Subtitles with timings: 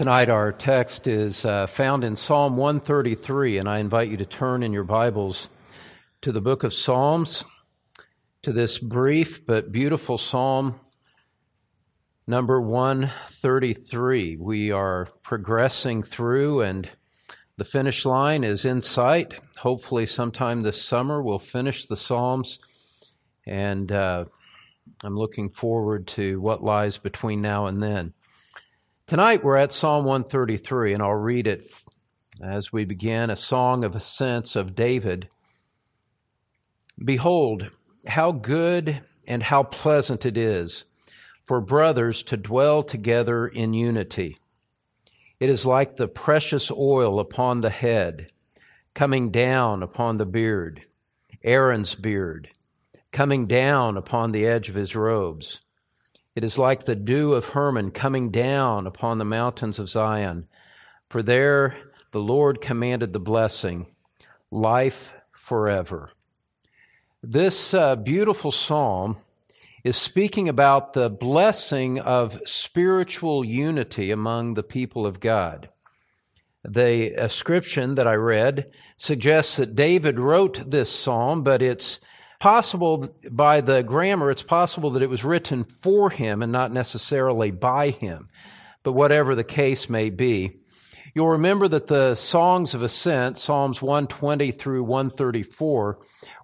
[0.00, 4.62] Tonight, our text is uh, found in Psalm 133, and I invite you to turn
[4.62, 5.50] in your Bibles
[6.22, 7.44] to the book of Psalms,
[8.40, 10.80] to this brief but beautiful psalm,
[12.26, 14.36] number 133.
[14.36, 16.88] We are progressing through, and
[17.58, 19.38] the finish line is in sight.
[19.58, 22.58] Hopefully, sometime this summer, we'll finish the Psalms,
[23.46, 24.24] and uh,
[25.04, 28.14] I'm looking forward to what lies between now and then.
[29.10, 31.64] Tonight we're at Psalm 133, and I'll read it
[32.40, 35.28] as we begin a song of ascents of David.
[37.04, 37.72] Behold,
[38.06, 40.84] how good and how pleasant it is
[41.44, 44.38] for brothers to dwell together in unity.
[45.40, 48.30] It is like the precious oil upon the head,
[48.94, 50.82] coming down upon the beard,
[51.42, 52.50] Aaron's beard,
[53.10, 55.58] coming down upon the edge of his robes
[56.34, 60.46] it is like the dew of Hermon coming down upon the mountains of Zion.
[61.08, 61.76] For there
[62.12, 63.86] the Lord commanded the blessing,
[64.50, 66.10] life forever.
[67.22, 69.18] This uh, beautiful psalm
[69.84, 75.68] is speaking about the blessing of spiritual unity among the people of God.
[76.64, 82.00] The ascription that I read suggests that David wrote this psalm, but it's
[82.40, 87.50] possible by the grammar, it's possible that it was written for him and not necessarily
[87.50, 88.28] by him.
[88.82, 90.58] But whatever the case may be,
[91.14, 95.98] you'll remember that the songs of ascent, Psalms 120 through 134,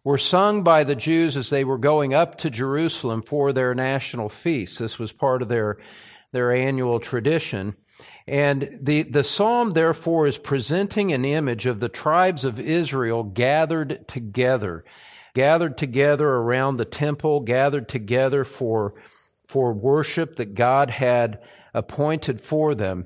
[0.04, 4.28] were sung by the Jews as they were going up to Jerusalem for their national
[4.28, 4.78] feast.
[4.78, 5.78] This was part of their,
[6.30, 7.74] their annual tradition.
[8.28, 14.06] And the, the psalm, therefore, is presenting an image of the tribes of Israel gathered
[14.06, 14.84] together
[15.36, 18.94] gathered together around the temple, gathered together for,
[19.46, 21.40] for worship that God had
[21.74, 23.04] appointed for them.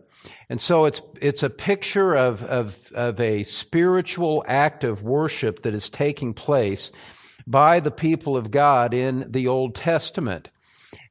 [0.49, 5.75] And so it's, it's a picture of, of, of a spiritual act of worship that
[5.75, 6.93] is taking place
[7.49, 10.51] by the people of God in the Old Testament.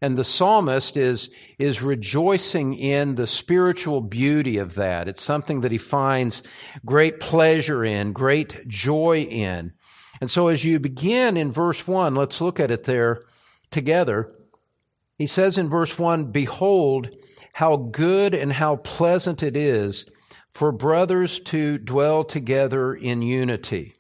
[0.02, 5.10] And the psalmist is, is rejoicing in the spiritual beauty of that.
[5.10, 6.44] It's something that he finds
[6.86, 9.74] great pleasure in, great joy in.
[10.22, 13.24] And so as you begin in verse 1, let's look at it there
[13.72, 14.34] together.
[15.18, 17.10] He says in verse 1 Behold,
[17.54, 20.06] how good and how pleasant it is
[20.50, 23.96] for brothers to dwell together in unity.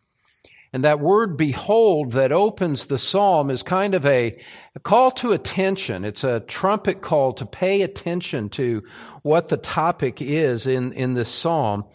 [0.72, 4.40] And that word behold that opens the psalm is kind of a,
[4.84, 6.06] call to attention.
[6.06, 8.84] It's a trumpet call to pay attention to
[9.24, 11.85] what the topic is in, in this psalm,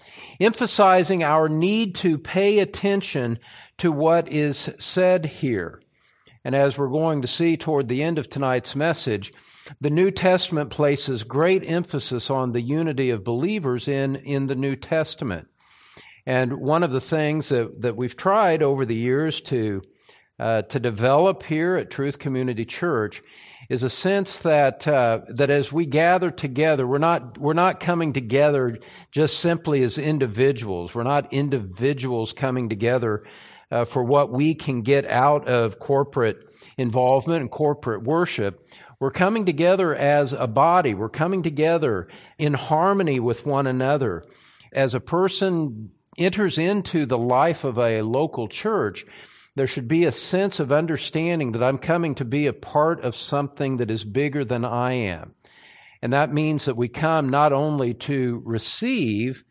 [0.40, 3.38] emphasizing our need to pay attention
[3.78, 5.80] to what is said here.
[6.44, 9.32] And as we're going to see toward the end of tonight's message,
[9.80, 14.76] the New Testament places great emphasis on the unity of believers in, in the New
[14.76, 15.48] Testament.
[16.26, 19.82] And one of the things that, that we've tried over the years to,
[20.38, 23.22] uh, to develop here at Truth Community Church
[23.70, 28.12] is a sense that, uh, that as we gather together, we're not, we're not coming
[28.12, 28.78] together
[29.10, 30.94] just simply as individuals.
[30.94, 33.24] We're not individuals coming together
[33.70, 36.38] uh, for what we can get out of corporate
[36.76, 38.68] involvement and corporate worship.
[39.00, 40.94] We're coming together as a body.
[40.94, 42.08] We're coming together
[42.38, 44.24] in harmony with one another.
[44.72, 49.04] As a person enters into the life of a local church,
[49.56, 53.14] there should be a sense of understanding that I'm coming to be a part of
[53.14, 55.34] something that is bigger than I am.
[56.02, 59.44] And that means that we come not only to receive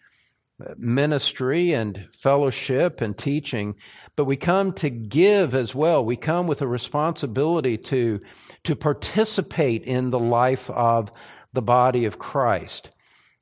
[0.77, 3.75] ministry and fellowship and teaching,
[4.15, 6.05] but we come to give as well.
[6.05, 8.21] We come with a responsibility to,
[8.63, 11.11] to participate in the life of
[11.53, 12.89] the body of Christ.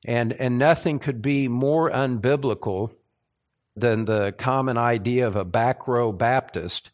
[0.06, 2.92] And, and nothing could be more unbiblical
[3.76, 6.90] than the common idea of a back row Baptist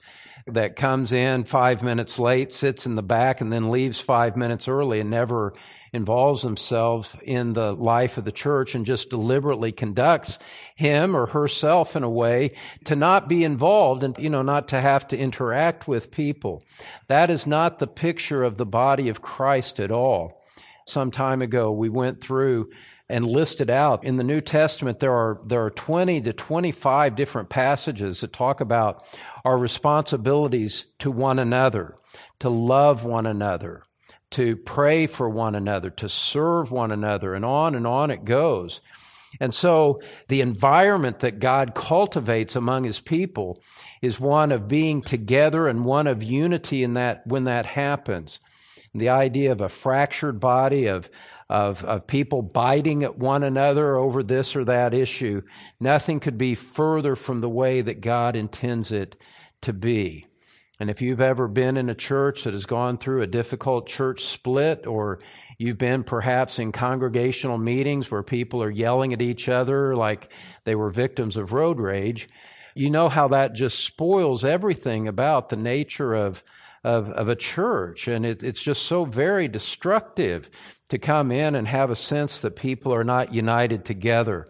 [0.47, 4.67] that comes in five minutes late, sits in the back, and then leaves five minutes
[4.67, 5.53] early and never
[5.93, 10.39] involves himself in the life of the church and just deliberately conducts
[10.75, 12.53] him or herself in a way
[12.85, 16.63] to not be involved and, you know, not to have to interact with people.
[17.07, 20.43] That is not the picture of the body of Christ at all.
[20.85, 22.69] Some time ago, we went through
[23.09, 24.99] and listed out in the New Testament.
[24.99, 29.05] There are there are twenty to twenty five different passages that talk about
[29.45, 31.95] our responsibilities to one another,
[32.39, 33.83] to love one another,
[34.31, 38.81] to pray for one another, to serve one another, and on and on it goes.
[39.39, 43.61] And so the environment that God cultivates among his people
[44.01, 48.39] is one of being together and one of unity in that when that happens.
[48.93, 51.09] And the idea of a fractured body of
[51.49, 55.41] of, of people biting at one another over this or that issue,
[55.79, 59.15] nothing could be further from the way that God intends it
[59.61, 60.26] to be.
[60.79, 64.23] And if you've ever been in a church that has gone through a difficult church
[64.23, 65.19] split, or
[65.57, 70.31] you've been perhaps in congregational meetings where people are yelling at each other like
[70.65, 72.29] they were victims of road rage,
[72.75, 76.43] you know how that just spoils everything about the nature of,
[76.83, 78.07] of, of a church.
[78.07, 80.47] And it, it's just so very destructive
[80.89, 84.47] to come in and have a sense that people are not united together.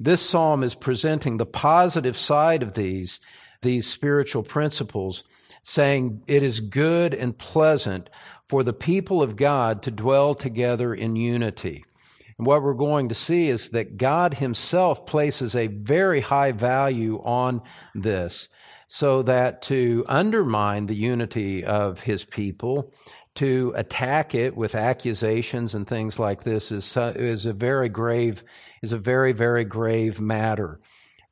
[0.00, 3.20] This psalm is presenting the positive side of these,
[3.60, 5.22] these spiritual principles
[5.68, 8.08] saying it is good and pleasant
[8.48, 11.84] for the people of God to dwell together in unity.
[12.38, 17.20] And what we're going to see is that God Himself places a very high value
[17.24, 17.62] on
[17.96, 18.48] this,
[18.86, 22.94] so that to undermine the unity of His people,
[23.34, 28.44] to attack it with accusations and things like this is, is a very grave,
[28.82, 30.78] is a very, very grave matter.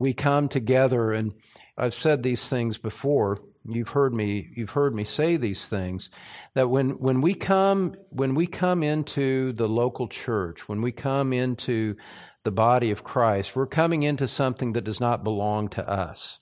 [0.01, 1.35] We come together, and
[1.79, 6.11] I've said these things before You've heard me you've heard me say these things
[6.55, 11.33] that when when we come when we come into the local church, when we come
[11.33, 11.97] into
[12.43, 16.39] the body of Christ, we're coming into something that does not belong to us.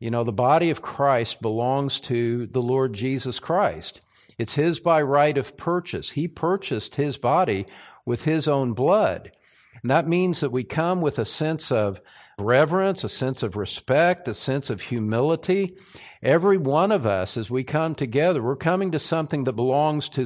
[0.00, 4.00] You know, the body of Christ belongs to the Lord Jesus Christ.
[4.36, 6.10] It's his by right of purchase.
[6.10, 7.66] He purchased his body
[8.04, 9.30] with his own blood.
[9.82, 12.00] And that means that we come with a sense of
[12.38, 15.76] reverence, a sense of respect, a sense of humility,
[16.24, 20.24] Every one of us, as we come together, we're coming to something that belongs to,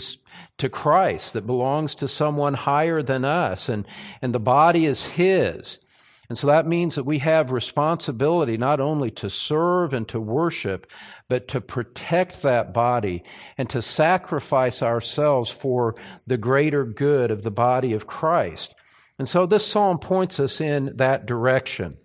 [0.58, 3.84] to Christ, that belongs to someone higher than us, and,
[4.22, 5.80] and the body is His.
[6.28, 10.86] And so that means that we have responsibility not only to serve and to worship,
[11.28, 13.24] but to protect that body
[13.56, 15.96] and to sacrifice ourselves for
[16.28, 18.72] the greater good of the body of Christ.
[19.18, 21.96] And so this psalm points us in that direction.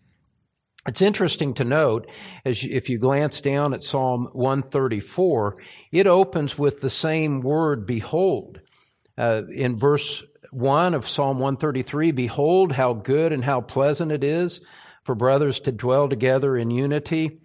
[0.85, 2.09] It's interesting to note,
[2.43, 5.55] as you, if you glance down at Psalm 134,
[5.93, 8.59] it opens with the same word, behold.
[9.17, 14.59] Uh, in verse 1 of Psalm 133, behold how good and how pleasant it is
[15.03, 17.39] for brothers to dwell together in unity.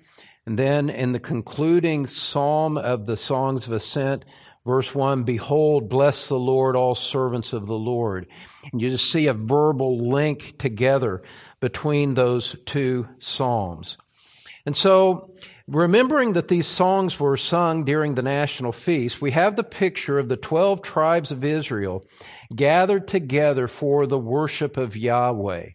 [0.44, 4.25] And then in the concluding psalm of the Songs of Ascent,
[4.67, 8.26] verse 1, behold, bless the Lord, all servants of the Lord.
[8.73, 11.23] And you just see a verbal link together
[11.60, 13.96] between those two psalms.
[14.64, 15.34] And so,
[15.66, 20.28] remembering that these songs were sung during the national feast, we have the picture of
[20.28, 22.05] the 12 tribes of Israel
[22.55, 25.70] gathered together for the worship of Yahweh.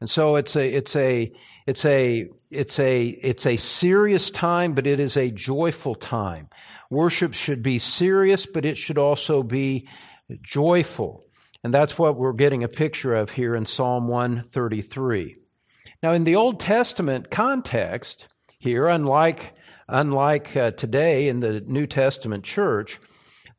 [0.00, 1.32] And so it's a, it's a,
[1.66, 6.48] it's a, it's a, it's a serious time, but it is a joyful time.
[6.90, 9.88] Worship should be serious, but it should also be
[10.42, 11.24] joyful.
[11.64, 15.36] And that's what we're getting a picture of here in Psalm 133.
[16.02, 18.28] Now, in the Old Testament context,
[18.58, 19.54] here, unlike,
[19.88, 22.98] unlike uh, today in the New Testament church,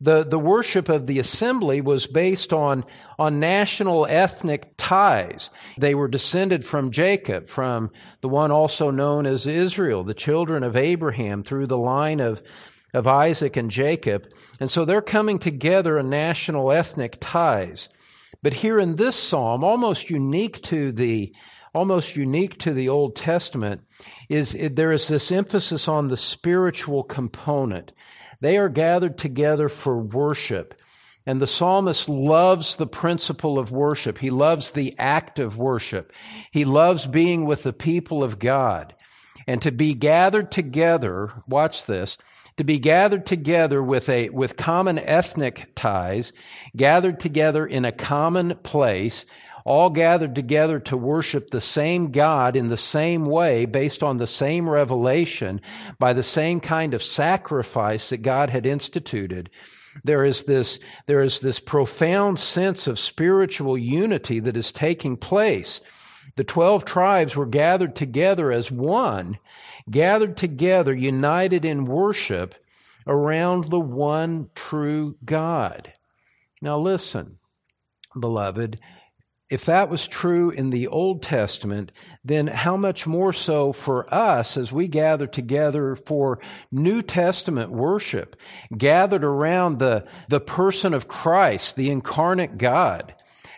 [0.03, 2.83] the, the worship of the assembly was based on,
[3.17, 5.49] on national ethnic ties.
[5.77, 10.75] They were descended from Jacob, from the one also known as Israel, the children of
[10.75, 12.43] Abraham, through the line of,
[12.93, 14.27] of Isaac and Jacob.
[14.59, 17.87] And so they're coming together in national ethnic ties.
[18.41, 21.33] But here in this psalm, almost unique to the
[21.73, 23.81] almost unique to the Old Testament
[24.29, 27.91] is it, there is this emphasis on the spiritual component.
[28.41, 30.79] They are gathered together for worship.
[31.25, 34.17] And the psalmist loves the principle of worship.
[34.17, 36.11] He loves the act of worship.
[36.51, 38.93] He loves being with the people of God.
[39.47, 42.17] And to be gathered together, watch this,
[42.57, 46.31] to be gathered together with a, with common ethnic ties,
[46.75, 49.25] gathered together in a common place,
[49.65, 54.27] all gathered together to worship the same God in the same way, based on the
[54.27, 55.61] same revelation,
[55.99, 59.49] by the same kind of sacrifice that God had instituted.
[60.03, 65.81] There is this, there is this profound sense of spiritual unity that is taking place.
[66.35, 69.37] The 12 tribes were gathered together as one
[69.89, 72.55] gathered together, united in worship
[73.05, 75.93] around the one true God.
[76.61, 77.37] Now, listen,
[78.17, 78.79] beloved,
[79.49, 81.91] if that was true in the Old Testament,
[82.23, 86.39] then how much more so for us as we gather together for
[86.71, 88.37] New Testament worship,
[88.75, 93.13] gathered around the, the person of Christ, the incarnate God,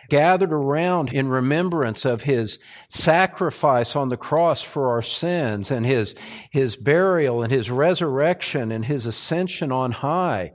[0.08, 2.58] gathered around in remembrance of his
[2.88, 6.14] sacrifice on the cross for our sins and his,
[6.50, 10.52] his burial and his resurrection and his ascension on high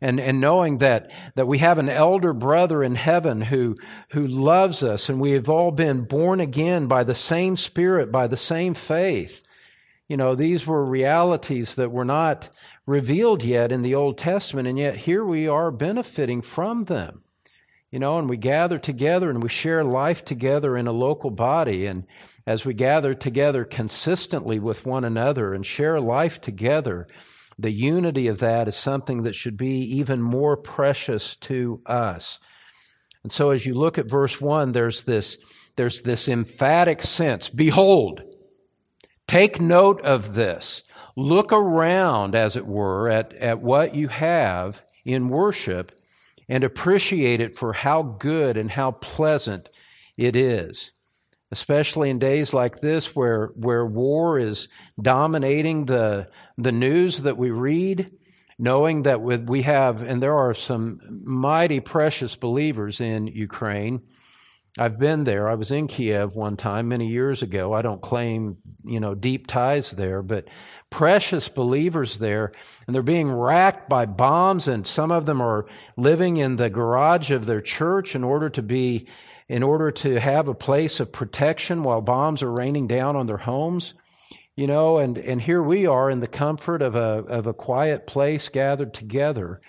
[0.00, 3.76] and, and knowing that, that we have an elder brother in heaven who,
[4.10, 8.26] who loves us and we have all been born again by the same spirit, by
[8.26, 9.42] the same faith.
[10.08, 12.48] You know, these were realities that were not
[12.86, 17.22] revealed yet in the Old Testament, and yet here we are benefiting from them.
[17.90, 21.86] You know, and we gather together and we share life together in a local body.
[21.86, 22.06] And
[22.46, 27.08] as we gather together consistently with one another and share life together,
[27.58, 32.38] the unity of that is something that should be even more precious to us.
[33.22, 35.36] And so as you look at verse 1, there's this,
[35.76, 38.22] there's this emphatic sense Behold,
[39.26, 40.84] take note of this.
[41.16, 45.99] Look around, as it were, at, at what you have in worship
[46.50, 49.70] and appreciate it for how good and how pleasant
[50.18, 50.92] it is
[51.52, 54.68] especially in days like this where, where war is
[55.00, 56.28] dominating the,
[56.58, 58.10] the news that we read,
[58.58, 64.00] knowing that we have, and there are some mighty precious believers in Ukraine.
[64.78, 65.48] I've been there.
[65.48, 67.72] I was in Kiev one time many years ago.
[67.72, 70.46] I don't claim, you know, deep ties there, but
[70.90, 72.52] precious believers there,
[72.86, 75.66] and they're being racked by bombs, and some of them are
[75.96, 79.06] living in the garage of their church in order to be
[79.48, 83.36] in order to have a place of protection while bombs are raining down on their
[83.36, 83.94] homes.
[84.54, 88.06] You know, and, and here we are in the comfort of a, of a quiet
[88.06, 89.60] place gathered together.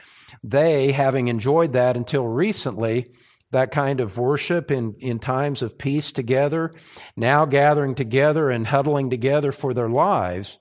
[0.44, 3.08] They, having enjoyed that until recently,
[3.52, 6.74] that kind of worship in, in times of peace together,
[7.16, 10.60] now gathering together and huddling together for their lives.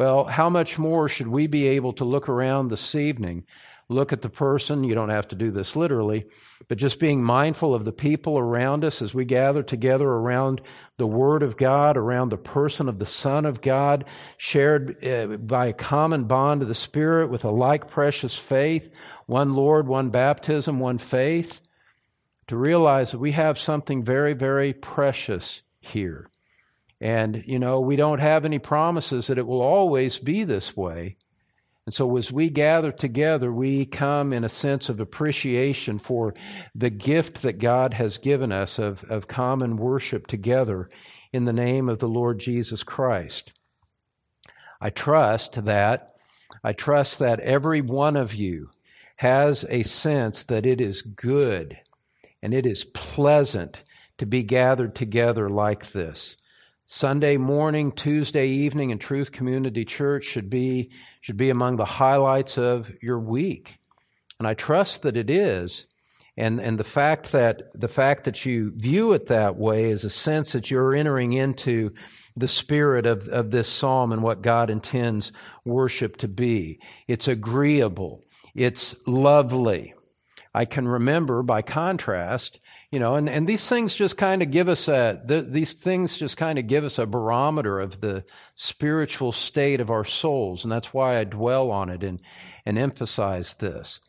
[0.00, 3.44] Well, how much more should we be able to look around this evening
[3.90, 4.84] look at the person.
[4.84, 6.26] You don't have to do this literally,
[6.68, 10.62] but just being mindful of the people around us as we gather together around
[10.96, 14.04] the Word of God, around the person of the Son of God,
[14.38, 18.90] shared uh, by a common bond of the Spirit with a like precious faith,
[19.26, 21.60] one Lord, one baptism, one faith,
[22.46, 26.30] to realize that we have something very, very precious here.
[27.00, 31.16] And, you know, we don't have any promises that it will always be this way.
[31.86, 36.34] And so, as we gather together, we come in a sense of appreciation for
[36.74, 40.90] the gift that God has given us of, of common worship together
[41.32, 43.52] in the name of the Lord Jesus Christ.
[44.80, 46.14] I trust that,
[46.62, 48.70] I trust that every one of you
[49.16, 51.78] has a sense that it is good
[52.42, 53.82] and it is pleasant
[54.18, 56.36] to be gathered together like this.
[56.92, 62.58] Sunday morning, Tuesday evening in Truth Community Church should be, should be among the highlights
[62.58, 63.78] of your week.
[64.40, 65.86] And I trust that it is.
[66.36, 70.10] And, and the fact that the fact that you view it that way is a
[70.10, 71.92] sense that you're entering into
[72.36, 75.30] the spirit of, of this psalm and what God intends
[75.64, 76.80] worship to be.
[77.06, 78.24] It's agreeable.
[78.56, 79.94] It's lovely.
[80.52, 82.58] I can remember, by contrast,
[82.90, 86.16] you know, and, and these things just kind of give us a, the, these things
[86.16, 88.24] just kind of give us a barometer of the
[88.56, 90.64] spiritual state of our souls.
[90.64, 92.20] And that's why I dwell on it and,
[92.66, 94.00] and emphasize this.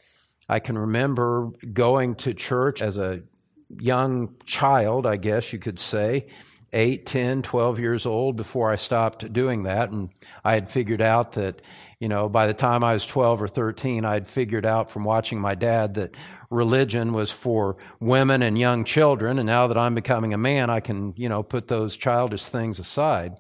[0.49, 3.21] I can remember going to church as a
[3.69, 6.27] young child, I guess you could say,
[6.73, 9.91] 8, 10, 12 years old before I stopped doing that.
[9.91, 10.09] And
[10.43, 11.61] I had figured out that,
[12.01, 15.39] you know, by the time I was 12 or 13, I'd figured out from watching
[15.39, 16.17] my dad that
[16.49, 19.37] religion was for women and young children.
[19.37, 22.79] And now that I'm becoming a man, I can, you know, put those childish things
[22.79, 23.39] aside.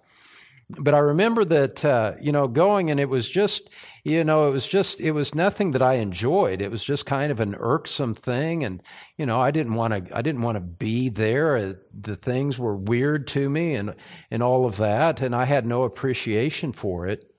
[0.69, 3.67] But I remember that, uh, you know, going and it was just,
[4.03, 6.61] you know, it was just, it was nothing that I enjoyed.
[6.61, 8.63] It was just kind of an irksome thing.
[8.63, 8.83] And,
[9.17, 11.57] you know, I didn't want to, I didn't want to be there.
[11.57, 13.95] Uh, the things were weird to me and,
[14.29, 15.19] and all of that.
[15.19, 17.30] And I had no appreciation for it.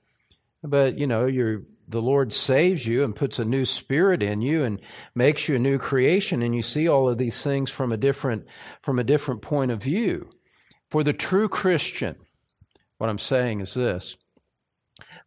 [0.63, 4.63] But, you know, you're, the Lord saves you and puts a new spirit in you
[4.63, 4.81] and
[5.15, 8.47] makes you a new creation and you see all of these things from a different
[8.83, 10.31] from a different point of view.
[10.91, 12.17] For the true Christian,
[12.99, 14.17] what I'm saying is this.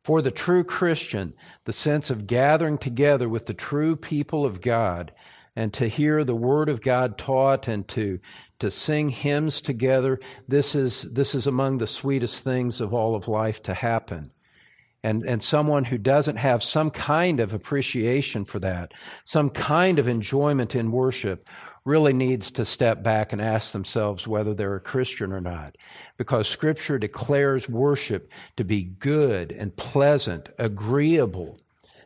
[0.04, 1.34] For the true Christian,
[1.66, 5.12] the sense of gathering together with the true people of God
[5.56, 8.20] and to hear the word of God taught and to
[8.60, 13.28] to sing hymns together, this is this is among the sweetest things of all of
[13.28, 14.32] life to happen
[15.06, 18.92] and, and someone who doesn't have some kind of appreciation for that,
[19.24, 21.48] some kind of enjoyment in worship,
[21.86, 25.78] really needs to step back and ask themselves whether they're a Christian or not.
[26.18, 31.60] Because Scripture declares worship to be good and pleasant, agreeable,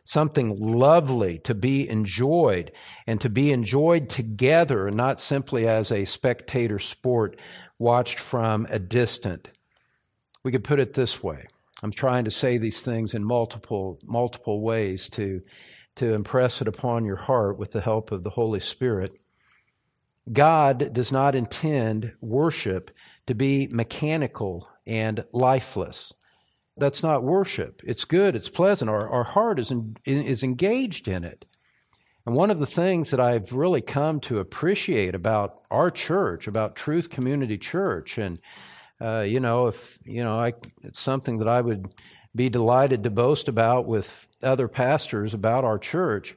[0.04, 2.70] something lovely to be enjoyed,
[3.06, 7.40] and to be enjoyed together and not simply as a spectator sport
[7.78, 9.48] watched from a distant.
[10.44, 11.46] We could put it this way.
[11.82, 15.40] I'm trying to say these things in multiple multiple ways to
[15.96, 19.14] to impress it upon your heart with the help of the Holy Spirit.
[20.30, 22.90] God does not intend worship
[23.26, 26.12] to be mechanical and lifeless.
[26.76, 27.82] That's not worship.
[27.84, 28.90] It's good, it's pleasant.
[28.90, 31.44] Our, our heart is, in, is engaged in it.
[32.26, 36.76] And one of the things that I've really come to appreciate about our church, about
[36.76, 38.38] Truth Community Church, and
[39.00, 40.52] uh, you know, if you know, I,
[40.82, 41.88] it's something that I would
[42.34, 46.36] be delighted to boast about with other pastors about our church.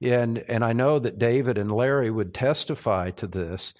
[0.00, 3.74] And, and I know that David and Larry would testify to this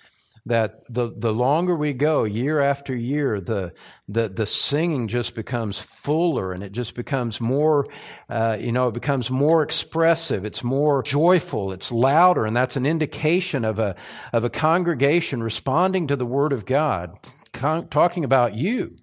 [0.46, 3.72] that the, the longer we go, year after year, the,
[4.08, 7.86] the, the singing just becomes fuller and it just becomes more,
[8.28, 10.44] uh, you know, it becomes more expressive.
[10.44, 11.72] It's more joyful.
[11.72, 12.44] It's louder.
[12.44, 13.96] And that's an indication of a,
[14.34, 17.18] of a congregation responding to the Word of God,
[17.54, 18.96] con- talking about you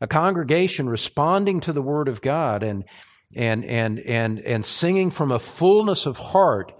[0.00, 2.84] a congregation responding to the word of God and
[3.34, 6.72] and and and and singing from a fullness of heart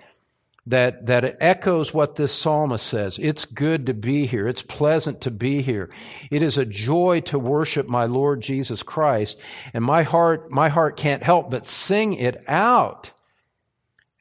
[0.66, 3.18] that that echoes what this psalmist says.
[3.20, 4.48] It's good to be here.
[4.48, 5.90] It's pleasant to be here.
[6.30, 9.38] It is a joy to worship my Lord Jesus Christ,
[9.72, 13.12] and my heart my heart can't help but sing it out.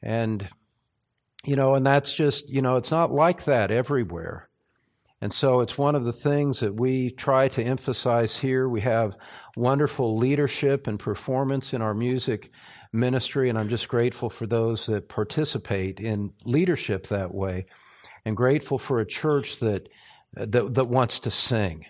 [0.00, 0.48] And
[1.44, 4.48] you know, and that's just, you know, it's not like that everywhere.
[5.22, 8.68] And so it's one of the things that we try to emphasize here.
[8.68, 9.16] We have
[9.56, 12.50] wonderful leadership and performance in our music
[12.92, 17.66] ministry, and I'm just grateful for those that participate in leadership that way,
[18.24, 19.88] and grateful for a church that,
[20.34, 21.86] that, that wants to sing.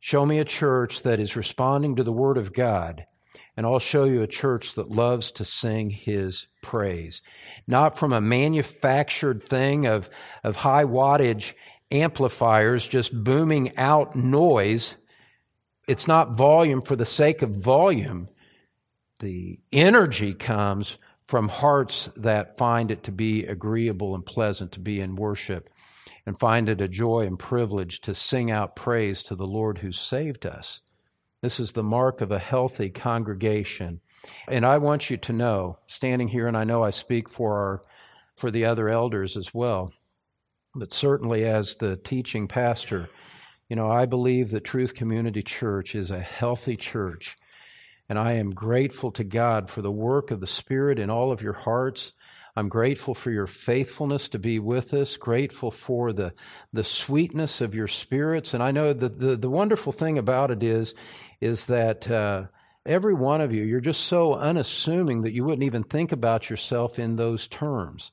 [0.00, 3.06] Show me a church that is responding to the Word of God,
[3.56, 7.22] and I'll show you a church that loves to sing His praise.
[7.66, 10.10] Not from a manufactured thing of,
[10.44, 11.54] of high wattage
[11.90, 14.96] amplifiers just booming out noise.
[15.88, 18.28] It's not volume for the sake of volume.
[19.20, 25.00] The energy comes from hearts that find it to be agreeable and pleasant to be
[25.00, 25.70] in worship
[26.24, 29.92] and find it a joy and privilege to sing out praise to the Lord who
[29.92, 30.80] saved us.
[31.42, 34.00] This is the mark of a healthy congregation.
[34.48, 37.82] And I want you to know, standing here, and I know I speak for our
[38.34, 39.92] for the other elders as well,
[40.78, 43.08] but certainly as the teaching pastor,
[43.68, 47.36] you know, I believe that Truth Community Church is a healthy church.
[48.08, 51.42] And I am grateful to God for the work of the Spirit in all of
[51.42, 52.12] your hearts.
[52.54, 56.32] I'm grateful for your faithfulness to be with us, grateful for the,
[56.72, 58.54] the sweetness of your spirits.
[58.54, 60.94] And I know that the, the wonderful thing about it is,
[61.40, 62.44] is that uh,
[62.86, 66.98] every one of you, you're just so unassuming that you wouldn't even think about yourself
[66.98, 68.12] in those terms.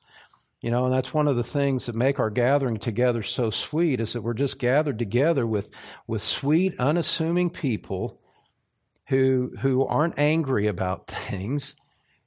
[0.64, 4.00] You know, and that's one of the things that make our gathering together so sweet
[4.00, 5.68] is that we're just gathered together with,
[6.06, 8.18] with sweet, unassuming people
[9.08, 11.76] who, who aren't angry about things,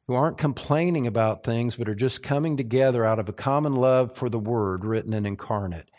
[0.05, 4.15] who aren't complaining about things, but are just coming together out of a common love
[4.15, 5.89] for the Word written and incarnate.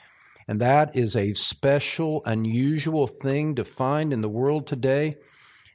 [0.47, 5.17] And that is a special, unusual thing to find in the world today.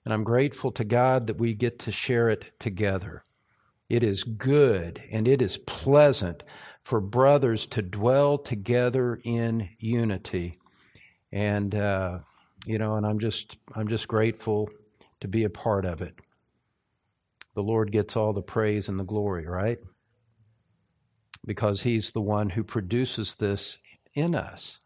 [0.05, 3.21] And I'm grateful to God that we get to share it together.
[3.93, 6.43] It is good and it is pleasant
[6.81, 10.57] for brothers to dwell together in unity.
[11.31, 12.17] And, uh,
[12.65, 14.67] you know, and I'm just, I'm just grateful
[15.21, 16.15] to be a part of it.
[17.53, 19.77] The Lord gets all the praise and the glory, right?
[21.45, 23.77] Because He's the one who produces this
[24.15, 24.79] in us.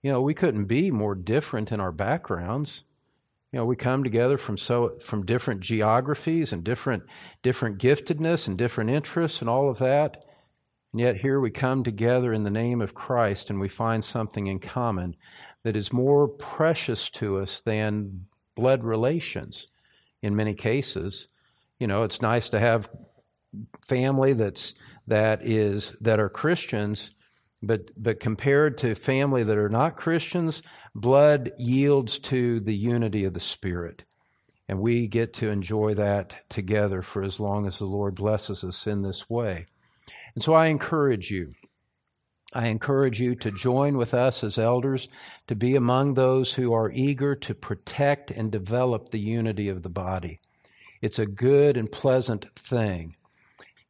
[0.00, 2.84] You know, we couldn't be more different in our backgrounds.
[3.56, 7.04] You know, we come together from so from different geographies and different
[7.40, 10.26] different giftedness and different interests and all of that.
[10.92, 14.46] And yet here we come together in the name of Christ and we find something
[14.48, 15.16] in common
[15.64, 19.68] that is more precious to us than blood relations
[20.20, 21.26] in many cases.
[21.80, 22.90] You know, it's nice to have
[23.88, 24.74] family that's
[25.06, 27.14] that is that are Christians,
[27.62, 30.60] but but compared to family that are not Christians,
[31.00, 34.02] blood yields to the unity of the Spirit.
[34.68, 38.86] And we get to enjoy that together for as long as the Lord blesses us
[38.86, 39.66] in this way.
[40.34, 41.52] And so I encourage you.
[42.52, 45.08] I encourage you to join with us as elders
[45.48, 49.88] to be among those who are eager to protect and develop the unity of the
[49.88, 50.40] body.
[51.02, 53.16] It's a good and pleasant thing.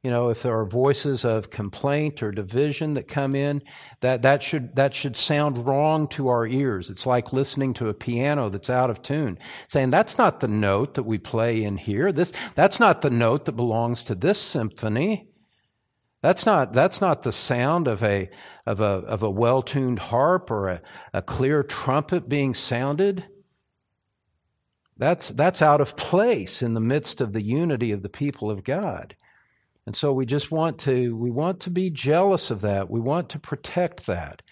[0.06, 3.60] You know, if there are voices of complaint or division that come in,
[4.02, 6.90] that, that should, that should sound wrong to our ears.
[6.90, 10.94] It's like listening to a piano that's out of tune, saying, that's not the note
[10.94, 12.12] that we play in here.
[12.12, 15.26] This, that's not the note that belongs to this symphony.
[16.22, 18.30] That's not, that's not the sound of a,
[18.64, 20.82] of a, of a well tuned harp or a,
[21.14, 23.24] a clear trumpet being sounded.
[24.96, 28.62] That's, that's out of place in the midst of the unity of the people of
[28.62, 29.16] God.
[29.86, 32.90] And so we just want to we want to be jealous of that.
[32.90, 34.42] We want to protect that.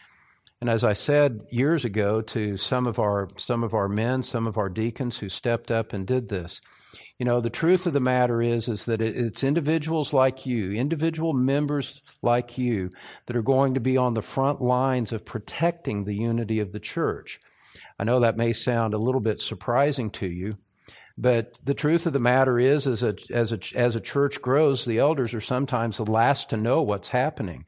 [0.60, 4.46] And as I said years ago to some of our some of our men, some
[4.46, 6.60] of our deacons who stepped up and did this,
[7.18, 11.32] you know, the truth of the matter is is that it's individuals like you, individual
[11.32, 12.90] members like you
[13.26, 16.80] that are going to be on the front lines of protecting the unity of the
[16.80, 17.40] church.
[17.98, 20.56] I know that may sound a little bit surprising to you,
[21.16, 24.84] but the truth of the matter is, as a, as a, as a church grows,
[24.84, 27.66] the elders are sometimes the last to know what's happening.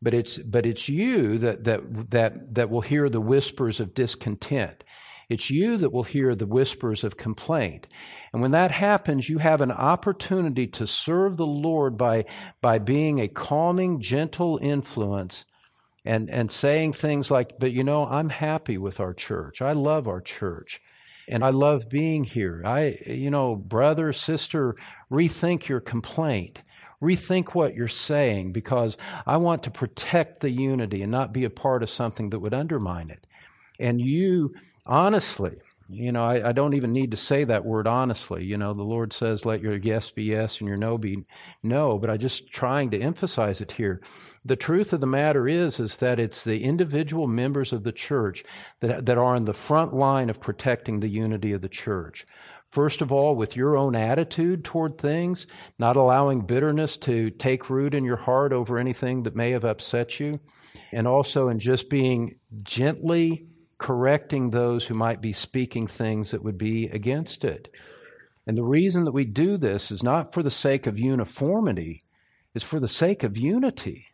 [0.00, 4.84] But it's, but it's you that, that, that, that will hear the whispers of discontent.
[5.28, 7.88] It's you that will hear the whispers of complaint.
[8.32, 12.26] And when that happens, you have an opportunity to serve the Lord by,
[12.62, 15.44] by being a calming, gentle influence
[16.04, 19.60] and, and saying things like, But you know, I'm happy with our church.
[19.60, 20.80] I love our church
[21.28, 22.62] and I love being here.
[22.64, 24.76] I, you know, brother, sister,
[25.10, 26.62] rethink your complaint.
[27.02, 31.50] Rethink what you're saying because I want to protect the unity and not be a
[31.50, 33.26] part of something that would undermine it.
[33.78, 35.56] And you, honestly,
[35.88, 38.44] you know, I, I, don't even need to say that word honestly.
[38.44, 41.24] You know, the Lord says, let your yes be yes and your no be
[41.62, 44.02] no, but I'm just trying to emphasize it here.
[44.44, 48.44] The truth of the matter is, is that it's the individual members of the church
[48.80, 52.26] that, that are on the front line of protecting the unity of the church.
[52.70, 55.46] First of all, with your own attitude toward things,
[55.78, 60.20] not allowing bitterness to take root in your heart over anything that may have upset
[60.20, 60.38] you,
[60.92, 63.46] and also in just being gently
[63.78, 67.72] correcting those who might be speaking things that would be against it.
[68.46, 72.02] And the reason that we do this is not for the sake of uniformity,
[72.54, 74.06] it's for the sake of unity.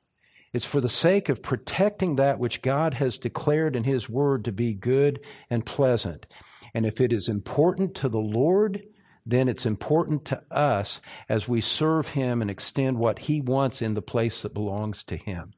[0.53, 4.53] It's for the sake of protecting that which God has declared in His Word to
[4.53, 5.19] be good
[5.51, 6.27] and pleasant.
[6.75, 8.85] And if it is important to the Lord,
[9.27, 13.95] then it's important to us as we serve Him and extend what He wants in
[13.95, 15.55] the place that belongs to Him.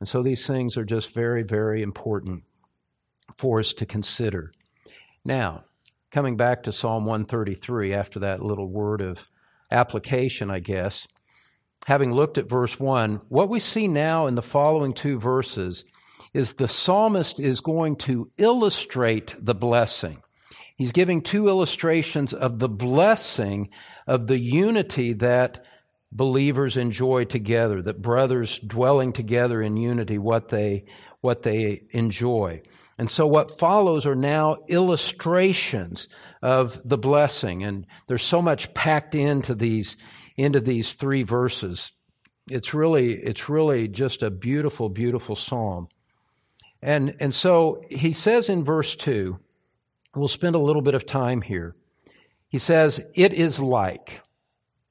[0.00, 2.44] And so these things are just very, very important
[3.38, 4.52] for us to consider.
[5.24, 5.64] Now,
[6.10, 9.28] coming back to Psalm 133, after that little word of
[9.70, 11.06] application, I guess,
[11.86, 15.84] having looked at verse 1, what we see now in the following two verses
[16.32, 20.22] is the psalmist is going to illustrate the blessing.
[20.76, 23.70] He's giving two illustrations of the blessing
[24.06, 25.64] of the unity that
[26.12, 30.84] believers enjoy together, that brothers dwelling together in unity, what they,
[31.20, 32.62] what they enjoy.
[32.98, 36.08] And so what follows are now illustrations
[36.42, 37.62] of the blessing.
[37.62, 39.96] And there's so much packed into these,
[40.36, 41.92] into these three verses.
[42.50, 45.88] It's really, it's really just a beautiful, beautiful psalm.
[46.82, 49.38] And, and so he says in verse 2,
[50.14, 51.74] we'll spend a little bit of time here.
[52.48, 54.22] He says, It is like.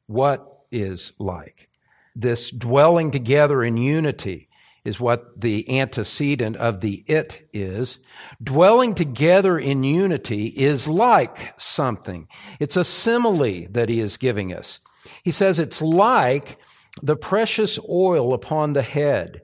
[0.07, 1.69] What is like?
[2.15, 4.49] This dwelling together in unity
[4.85, 7.99] is what the antecedent of the it is.
[8.41, 12.27] Dwelling together in unity is like something.
[12.59, 14.79] It's a simile that he is giving us.
[15.23, 16.57] He says it's like
[17.01, 19.41] the precious oil upon the head,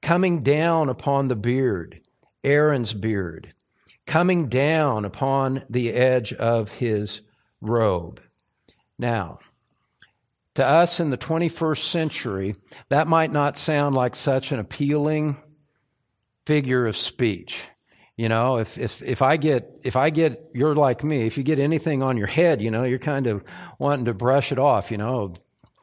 [0.00, 2.00] coming down upon the beard,
[2.42, 3.54] Aaron's beard,
[4.06, 7.20] coming down upon the edge of his
[7.60, 8.20] robe.
[8.98, 9.38] Now,
[10.58, 12.56] to us in the 21st century,
[12.88, 15.36] that might not sound like such an appealing
[16.46, 17.62] figure of speech.
[18.16, 21.44] You know, if, if, if I get, if I get, you're like me, if you
[21.44, 23.44] get anything on your head, you know, you're kind of
[23.78, 25.34] wanting to brush it off, you know,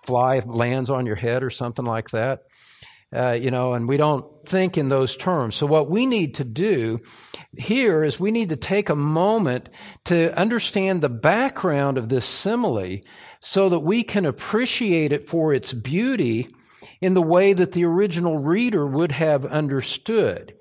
[0.03, 2.41] fly lands on your head or something like that.
[3.15, 5.55] Uh, you know, and we don't think in those terms.
[5.55, 6.99] So what we need to do
[7.57, 9.69] here is we need to take a moment
[10.05, 12.99] to understand the background of this simile
[13.39, 16.47] so that we can appreciate it for its beauty
[17.01, 20.53] in the way that the original reader would have understood.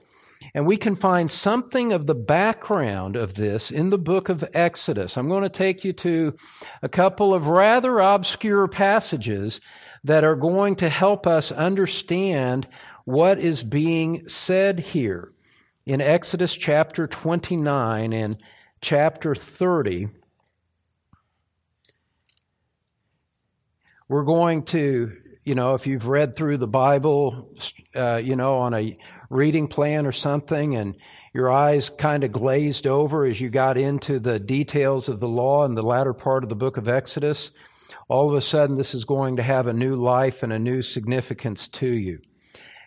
[0.55, 5.17] And we can find something of the background of this in the book of Exodus.
[5.17, 6.37] I'm going to take you to
[6.83, 9.61] a couple of rather obscure passages
[10.05, 12.69] that are going to help us understand
[13.05, 15.33] what is being said here.
[15.87, 18.37] In Exodus chapter 29 and
[18.81, 20.09] chapter 30,
[24.09, 25.13] we're going to
[25.45, 27.55] you know, if you've read through the Bible,
[27.95, 28.97] uh, you know, on a
[29.29, 30.97] reading plan or something, and
[31.35, 35.65] your eyes kind of glazed over as you got into the details of the law
[35.65, 37.51] in the latter part of the book of Exodus,
[38.09, 40.81] all of a sudden this is going to have a new life and a new
[40.81, 42.21] significance to you.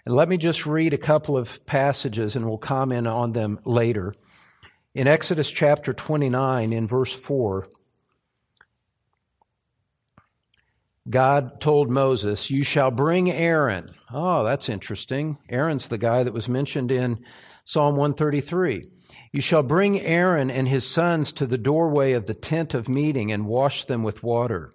[0.05, 4.15] And let me just read a couple of passages and we'll comment on them later.
[4.95, 7.67] In Exodus chapter 29, in verse 4,
[11.09, 13.95] God told Moses, You shall bring Aaron.
[14.11, 15.37] Oh, that's interesting.
[15.49, 17.23] Aaron's the guy that was mentioned in
[17.65, 18.87] Psalm 133.
[19.31, 23.31] You shall bring Aaron and his sons to the doorway of the tent of meeting
[23.31, 24.73] and wash them with water.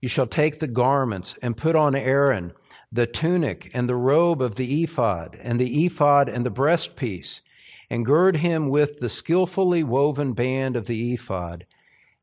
[0.00, 2.52] You shall take the garments and put on Aaron
[2.90, 7.42] the tunic and the robe of the ephod, and the ephod and the breastpiece,
[7.90, 11.66] and gird him with the skillfully woven band of the ephod.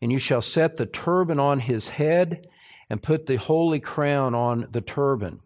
[0.02, 2.48] And you shall set the turban on his head,
[2.90, 5.40] and put the holy crown on the turban.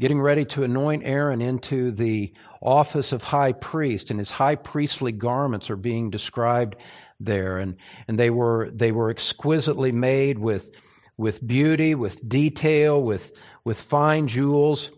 [0.00, 5.12] Getting ready to anoint Aaron into the office of high priest, and his high priestly
[5.12, 6.76] garments are being described
[7.20, 7.58] there.
[7.58, 7.76] And,
[8.08, 10.70] and they, were, they were exquisitely made with,
[11.16, 13.32] with beauty, with detail, with,
[13.64, 14.90] with fine jewels.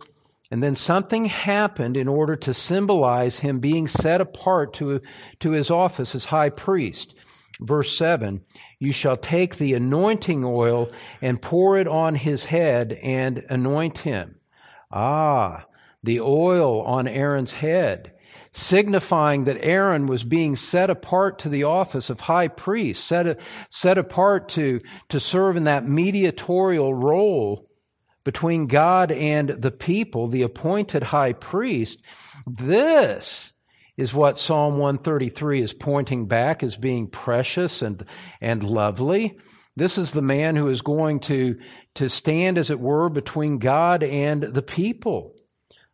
[0.51, 5.01] And then something happened in order to symbolize him being set apart to,
[5.41, 7.15] to his office as high priest.
[7.61, 8.43] Verse 7
[8.79, 10.91] You shall take the anointing oil
[11.23, 14.37] and pour it on his head and anoint him.
[14.93, 15.65] Ah,
[16.03, 18.13] the oil on Aaron's head,
[18.53, 23.97] signifying that Aaron was being set apart to the office of high priest, set, set
[23.97, 27.69] apart to, to serve in that mediatorial role
[28.23, 32.03] between God and the people, the appointed high priest.
[32.47, 33.54] This
[33.97, 38.05] is what Psalm 133 is pointing back as being precious and,
[38.41, 39.39] and lovely.
[39.77, 41.59] This is the man who is going to,
[41.95, 45.35] to stand, as it were, between God and the people.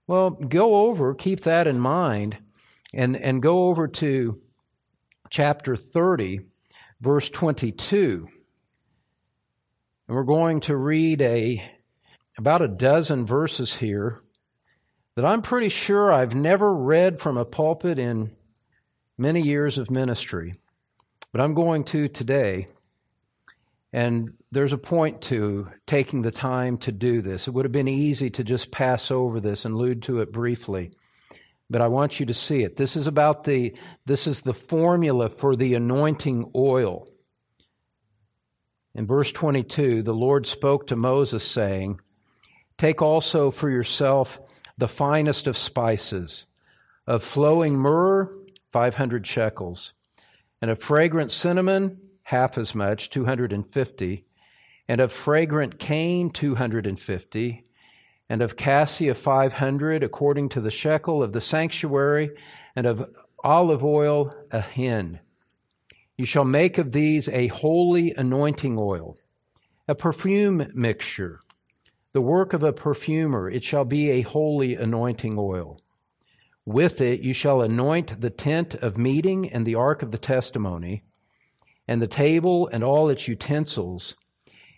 [0.07, 2.39] Well, go over, keep that in mind,
[2.95, 4.41] and, and go over to
[5.31, 6.41] chapter 30,
[7.01, 8.29] verse 22.
[10.09, 11.63] And we're going to read a
[12.39, 14.23] about a dozen verses here
[15.17, 18.31] that I'm pretty sure I've never read from a pulpit in
[19.19, 20.55] many years of ministry,
[21.33, 22.69] but I'm going to today.
[23.93, 27.49] And there's a point to taking the time to do this.
[27.49, 30.93] It would have been easy to just pass over this and allude to it briefly.
[31.69, 32.77] But I want you to see it.
[32.77, 37.07] This is about the this is the formula for the anointing oil.
[38.95, 42.01] In verse 22, the Lord spoke to Moses saying,
[42.77, 44.41] Take also for yourself
[44.81, 46.47] the finest of spices,
[47.07, 48.33] of flowing myrrh,
[48.73, 49.93] 500 shekels,
[50.63, 54.25] and of fragrant cinnamon, half as much, 250,
[54.89, 57.65] and of fragrant cane, 250,
[58.31, 62.31] and of cassia, 500, according to the shekel of the sanctuary,
[62.75, 63.11] and of
[63.45, 65.21] olive oil, a hin.
[66.17, 69.19] You shall make of these a holy anointing oil,
[69.87, 71.41] a perfume mixture,
[72.13, 73.49] the work of a perfumer.
[73.49, 75.81] It shall be a holy anointing oil.
[76.65, 81.05] With it you shall anoint the tent of meeting and the ark of the testimony
[81.89, 84.15] and the table and all its utensils,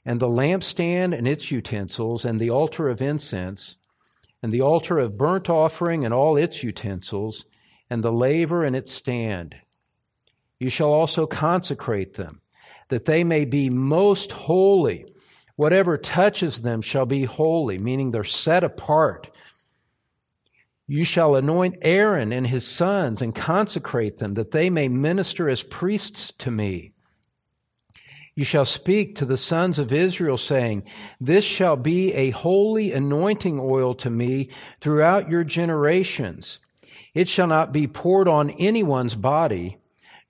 [0.03, 3.77] and the lampstand and its utensils, and the altar of incense,
[4.43, 7.45] and the altar of burnt offering and all its utensils,
[7.91, 9.57] and the laver and its stand.
[10.59, 12.41] You shall also consecrate them,
[12.89, 15.05] that they may be most holy.
[15.63, 19.31] Whatever touches them shall be holy, meaning they're set apart.
[20.89, 25.63] You shall anoint Aaron and his sons and consecrate them, that they may minister as
[25.63, 26.95] priests to me.
[28.35, 30.83] You shall speak to the sons of Israel, saying,
[31.21, 34.49] This shall be a holy anointing oil to me
[34.81, 36.59] throughout your generations.
[37.15, 39.79] It shall not be poured on anyone's body,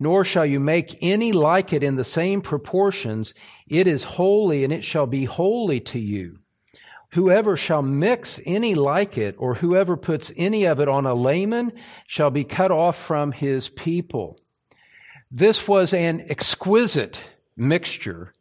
[0.03, 3.35] nor shall you make any like it in the same proportions.
[3.69, 6.41] It is holy, and it shall be holy to you.
[7.13, 11.73] Whoever shall mix any like it, or whoever puts any of it on a layman,
[12.07, 14.41] shall be cut off from his people.
[15.31, 17.23] This was an exquisite
[17.57, 18.33] mixture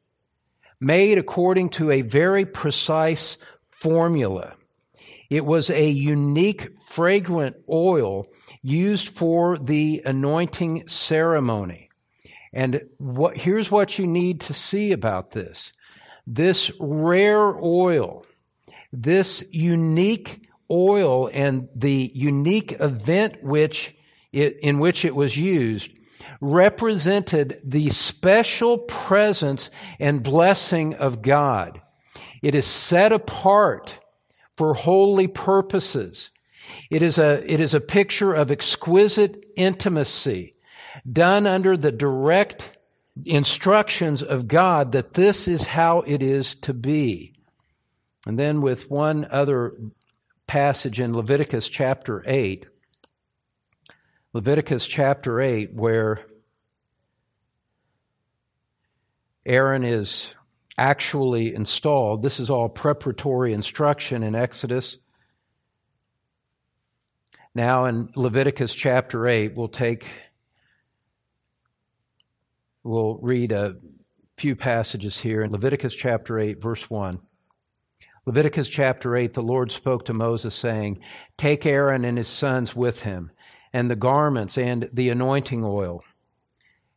[0.80, 3.38] made according to a very precise
[3.70, 4.56] formula.
[5.30, 8.28] It was a unique fragrant oil
[8.62, 11.90] used for the anointing ceremony.
[12.54, 15.74] And what, here's what you need to see about this.
[16.28, 18.26] This rare oil,
[18.92, 23.96] this unique oil and the unique event which
[24.32, 25.92] it, in which it was used
[26.40, 29.70] represented the special presence
[30.00, 31.82] and blessing of God.
[32.42, 34.00] It is set apart
[34.58, 36.32] for holy purposes.
[36.90, 40.56] It is a, it is a picture of exquisite intimacy
[41.10, 42.78] done under the direct
[43.26, 47.34] instructions of God that this is how it is to be.
[48.28, 49.76] And then with one other
[50.48, 52.68] passage in Leviticus chapter 8,
[54.34, 56.26] Leviticus chapter 8, where
[59.46, 60.34] Aaron is
[60.78, 62.22] actually installed.
[62.22, 64.98] This is all preparatory instruction in Exodus.
[67.54, 70.08] Now, in Leviticus chapter 8, we'll take,
[72.84, 73.76] we'll read a
[74.38, 75.42] few passages here.
[75.42, 77.20] In Leviticus chapter 8, verse 1.
[78.26, 81.00] Leviticus chapter 8, the Lord spoke to Moses, saying,
[81.38, 83.32] Take Aaron and his sons with him,
[83.74, 86.04] and the garments and the anointing oil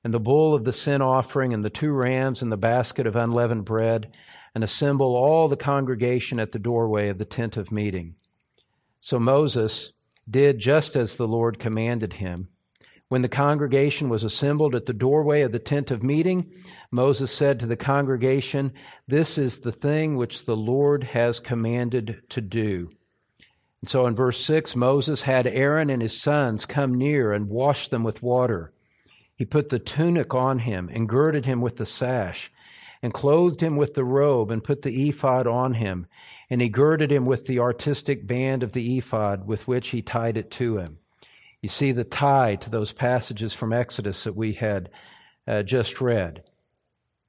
[0.05, 3.17] and the bull of the sin offering, and the two rams, and the basket of
[3.17, 4.15] unleavened bread,
[4.55, 8.15] and assemble all the congregation at the doorway of the tent of meeting.
[9.01, 9.94] So Moses
[10.29, 12.49] did just as the Lord commanded him.
[13.09, 16.51] When the congregation was assembled at the doorway of the tent of meeting,
[16.91, 18.73] Moses said to the congregation,
[19.07, 22.91] This is the thing which the Lord has commanded to do.
[23.83, 27.89] And so in verse 6, Moses had Aaron and his sons come near and wash
[27.89, 28.73] them with water.
[29.37, 32.51] He put the tunic on him and girded him with the sash,
[33.03, 36.07] and clothed him with the robe, and put the ephod on him,
[36.51, 40.37] and he girded him with the artistic band of the ephod with which he tied
[40.37, 40.99] it to him.
[41.63, 44.91] You see the tie to those passages from Exodus that we had
[45.47, 46.43] uh, just read.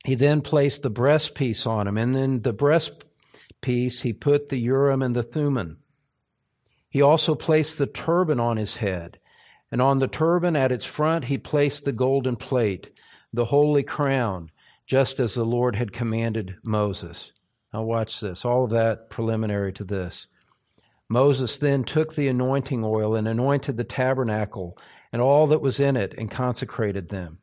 [0.03, 5.01] He then placed the breastpiece on him, and then the breastpiece he put the Urim
[5.01, 5.77] and the Thummim.
[6.89, 9.19] He also placed the turban on his head
[9.71, 12.91] and on the turban at its front he placed the golden plate,
[13.33, 14.49] the holy crown,
[14.85, 17.33] just as the Lord had commanded Moses.
[17.75, 20.27] Now, watch this, all of that preliminary to this.
[21.09, 24.77] Moses then took the anointing oil and anointed the tabernacle
[25.11, 27.39] and all that was in it and consecrated them.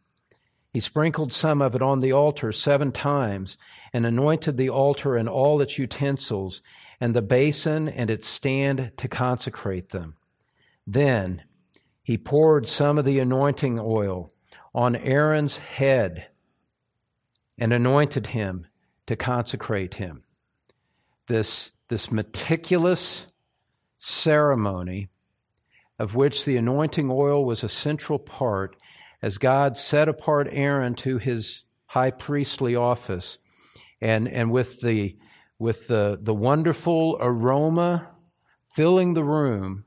[0.73, 3.59] He sprinkled some of it on the altar seven times
[3.93, 6.63] and anointed the altar and all its utensils
[6.99, 10.15] and the basin and its stand to consecrate them.
[10.87, 11.43] Then
[12.03, 14.33] he poured some of the anointing oil
[14.75, 16.29] on Aaron's head
[17.59, 18.67] and anointed him
[19.13, 20.23] to consecrate him.
[21.27, 23.27] This, this meticulous
[23.99, 25.11] ceremony
[25.99, 28.75] of which the anointing oil was a central part
[29.21, 33.37] as God set apart Aaron to his high priestly office
[34.01, 35.17] and, and with the
[35.59, 38.09] with the, the wonderful aroma
[38.75, 39.85] filling the room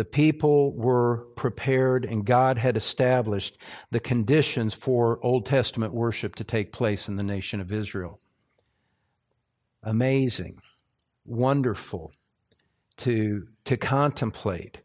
[0.00, 3.58] the people were prepared and God had established
[3.90, 8.18] the conditions for Old Testament worship to take place in the nation of Israel.
[9.82, 10.62] Amazing,
[11.26, 12.14] wonderful
[12.96, 14.80] to, to contemplate.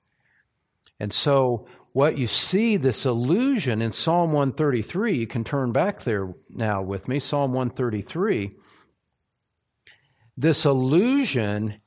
[0.99, 6.33] And so, what you see, this illusion in Psalm 133, you can turn back there
[6.49, 8.51] now with me, Psalm 133.
[10.35, 11.79] This illusion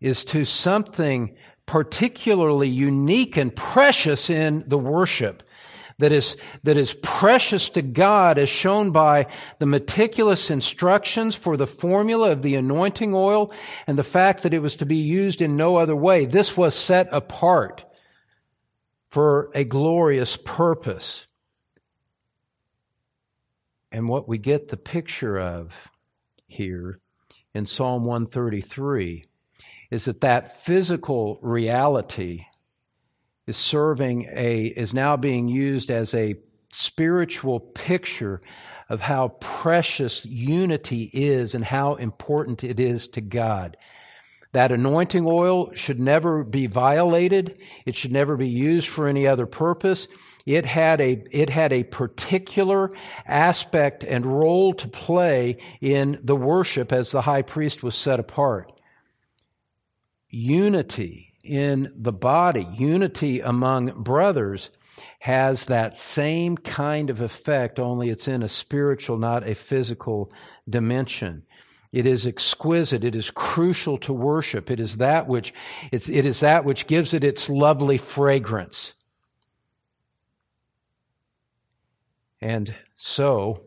[0.00, 1.34] is to something
[1.66, 5.42] particularly unique and precious in the worship
[5.98, 9.26] that is, that is precious to God as shown by
[9.58, 13.52] the meticulous instructions for the formula of the anointing oil
[13.86, 16.26] and the fact that it was to be used in no other way.
[16.26, 17.84] This was set apart
[19.08, 21.26] for a glorious purpose.
[23.90, 25.88] And what we get the picture of
[26.46, 27.00] here
[27.54, 29.24] in Psalm 133
[29.90, 32.46] is that that physical reality
[33.46, 36.34] is serving a is now being used as a
[36.72, 38.40] spiritual picture
[38.88, 43.76] of how precious unity is and how important it is to God.
[44.52, 47.58] That anointing oil should never be violated.
[47.84, 50.08] It should never be used for any other purpose.
[50.46, 52.92] It had a, it had a particular
[53.26, 58.75] aspect and role to play in the worship as the high priest was set apart
[60.36, 64.70] unity in the body, unity among brothers,
[65.20, 70.30] has that same kind of effect, only it's in a spiritual, not a physical
[70.68, 71.42] dimension.
[71.92, 73.04] It is exquisite.
[73.04, 74.70] It is crucial to worship.
[74.70, 75.54] It is that which,
[75.90, 78.94] it's, it is that which gives it its lovely fragrance.
[82.40, 83.62] And so,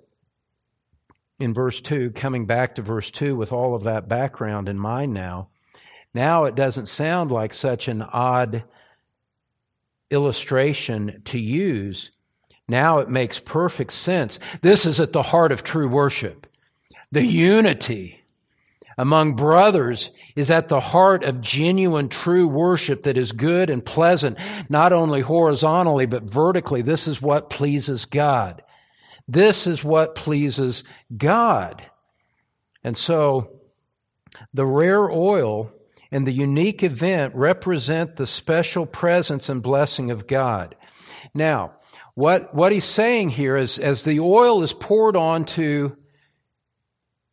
[1.40, 5.14] in verse 2, coming back to verse 2 with all of that background in mind
[5.14, 5.50] now,
[6.14, 8.64] now it doesn't sound like such an odd
[10.10, 12.12] illustration to use.
[12.68, 14.40] Now it makes perfect sense.
[14.62, 16.48] This is at the heart of true worship.
[17.12, 18.22] The unity
[18.98, 24.38] among brothers is at the heart of genuine true worship that is good and pleasant,
[24.68, 26.82] not only horizontally, but vertically.
[26.82, 28.62] This is what pleases God.
[29.28, 30.84] This is what pleases
[31.16, 31.84] God.
[32.84, 33.62] And so
[34.54, 35.72] the rare oil
[36.12, 40.76] and the unique event represent the special presence and blessing of God.
[41.34, 41.74] Now,
[42.16, 45.96] what, what he's saying here is as the oil is poured onto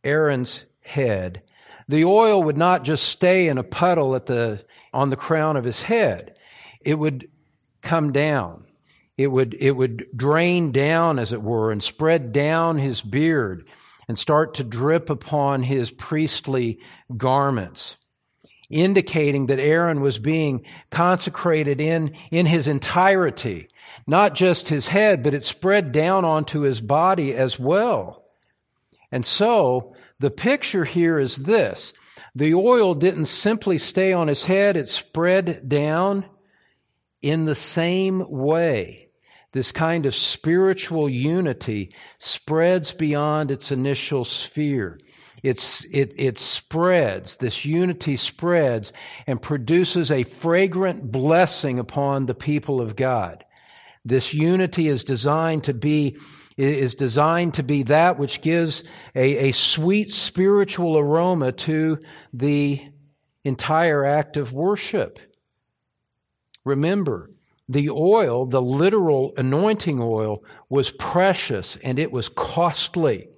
[0.03, 1.43] Aaron's head,
[1.87, 5.63] the oil would not just stay in a puddle at the, on the crown of
[5.63, 6.35] his head.
[6.81, 7.25] It would
[7.81, 8.65] come down.
[9.17, 13.67] It would, it would drain down, as it were, and spread down his beard
[14.07, 16.79] and start to drip upon his priestly
[17.15, 17.97] garments,
[18.69, 23.69] indicating that Aaron was being consecrated in, in his entirety,
[24.05, 28.25] not just his head, but it spread down onto his body as well.
[29.11, 31.93] And so, the picture here is this.
[32.35, 36.25] The oil didn't simply stay on his head, it spread down
[37.21, 39.09] in the same way.
[39.53, 44.99] This kind of spiritual unity spreads beyond its initial sphere.
[45.47, 48.91] It's, it, it spreads, this unity spreads
[49.25, 53.45] and produces a fragrant blessing upon the people of God.
[54.03, 56.17] This unity is designed to be
[56.57, 58.83] is designed to be that which gives
[59.13, 61.99] a, a sweet spiritual aroma to
[62.33, 62.81] the
[63.43, 65.19] entire act of worship.
[66.65, 67.29] Remember,
[67.69, 73.29] the oil, the literal anointing oil, was precious and it was costly.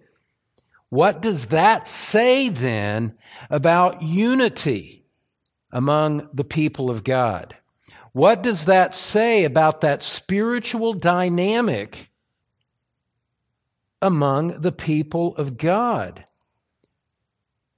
[0.90, 3.18] What does that say then
[3.50, 5.06] about unity
[5.72, 7.56] among the people of God?
[8.12, 12.10] What does that say about that spiritual dynamic
[14.02, 16.20] among the people of God.
[16.20, 16.26] It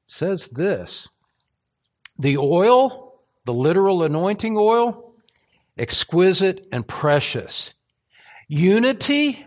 [0.05, 1.09] says this
[2.17, 5.15] the oil, the literal anointing oil,
[5.77, 7.73] exquisite and precious.
[8.47, 9.45] Unity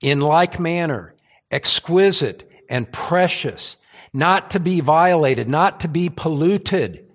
[0.00, 1.14] in like manner,
[1.50, 3.76] exquisite and precious,
[4.12, 7.06] not to be violated, not to be polluted,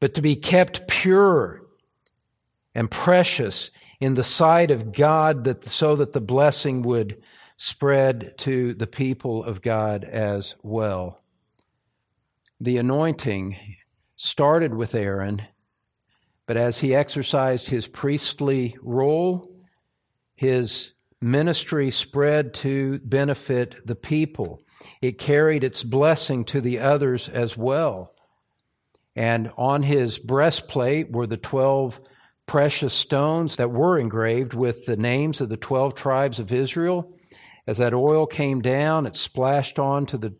[0.00, 1.62] but to be kept pure
[2.74, 7.22] and precious in the sight of God that so that the blessing would
[7.56, 11.20] spread to the people of God as well.
[12.60, 13.56] The anointing
[14.16, 15.42] started with Aaron,
[16.46, 19.54] but as he exercised his priestly role,
[20.34, 24.62] his ministry spread to benefit the people.
[25.02, 28.14] It carried its blessing to the others as well.
[29.14, 32.00] And on his breastplate were the 12
[32.46, 37.12] precious stones that were engraved with the names of the 12 tribes of Israel.
[37.66, 40.34] As that oil came down, it splashed onto the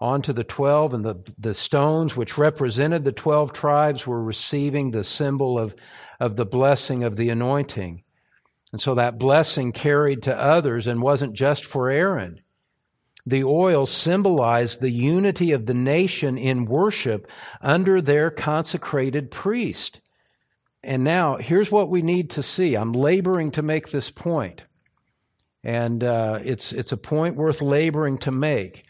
[0.00, 5.04] onto the 12 and the, the stones which represented the 12 tribes were receiving the
[5.04, 5.74] symbol of,
[6.18, 8.02] of the blessing of the anointing.
[8.72, 12.40] And so that blessing carried to others and wasn't just for Aaron.
[13.26, 20.00] The oil symbolized the unity of the nation in worship under their consecrated priest.
[20.82, 22.74] And now, here's what we need to see.
[22.74, 24.64] I'm laboring to make this point
[25.62, 28.84] and uh, it's it's a point worth laboring to make.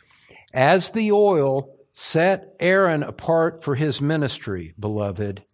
[0.54, 5.44] As the oil set Aaron apart for his ministry, beloved,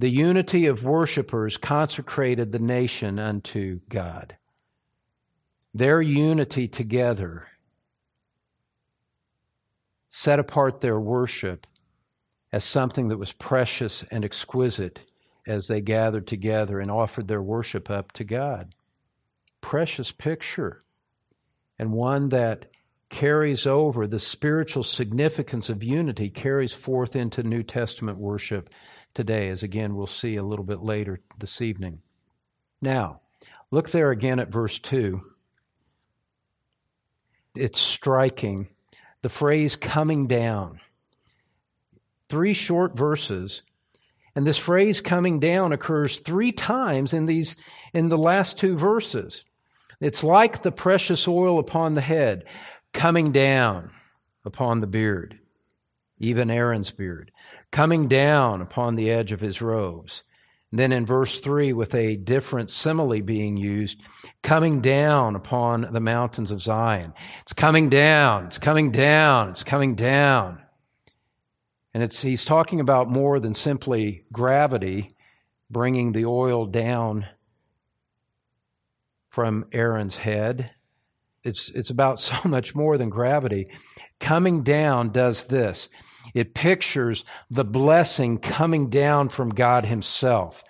[0.00, 4.34] the unity of worshipers consecrated the nation unto God.
[5.74, 7.46] Their unity together
[10.08, 11.66] set apart their worship
[12.50, 15.02] as something that was precious and exquisite
[15.46, 18.74] as they gathered together and offered their worship up to God
[19.60, 20.82] precious picture
[21.78, 22.64] and one that
[23.10, 28.70] carries over the spiritual significance of unity, carries forth into New Testament worship
[29.14, 32.00] today, as again we'll see a little bit later this evening.
[32.80, 33.20] Now,
[33.70, 35.20] look there again at verse 2.
[37.56, 38.68] It's striking.
[39.22, 40.80] The phrase coming down.
[42.28, 43.62] Three short verses.
[44.34, 47.56] And this phrase coming down occurs three times in these
[47.92, 49.44] in the last two verses.
[50.00, 52.44] It's like the precious oil upon the head
[52.92, 53.90] coming down
[54.44, 55.38] upon the beard,
[56.18, 57.32] even Aaron's beard,
[57.72, 60.22] coming down upon the edge of his robes.
[60.72, 64.00] then in verse 3, with a different simile being used,
[64.42, 67.12] coming down upon the mountains of Zion.
[67.42, 70.62] It's coming down, it's coming down, it's coming down.
[71.92, 75.16] And it's, he's talking about more than simply gravity
[75.70, 77.26] bringing the oil down
[79.30, 80.72] from Aaron's head.
[81.44, 83.70] It's, it's about so much more than gravity.
[84.18, 85.88] Coming down does this
[86.34, 90.62] It pictures the blessing coming down from God himself.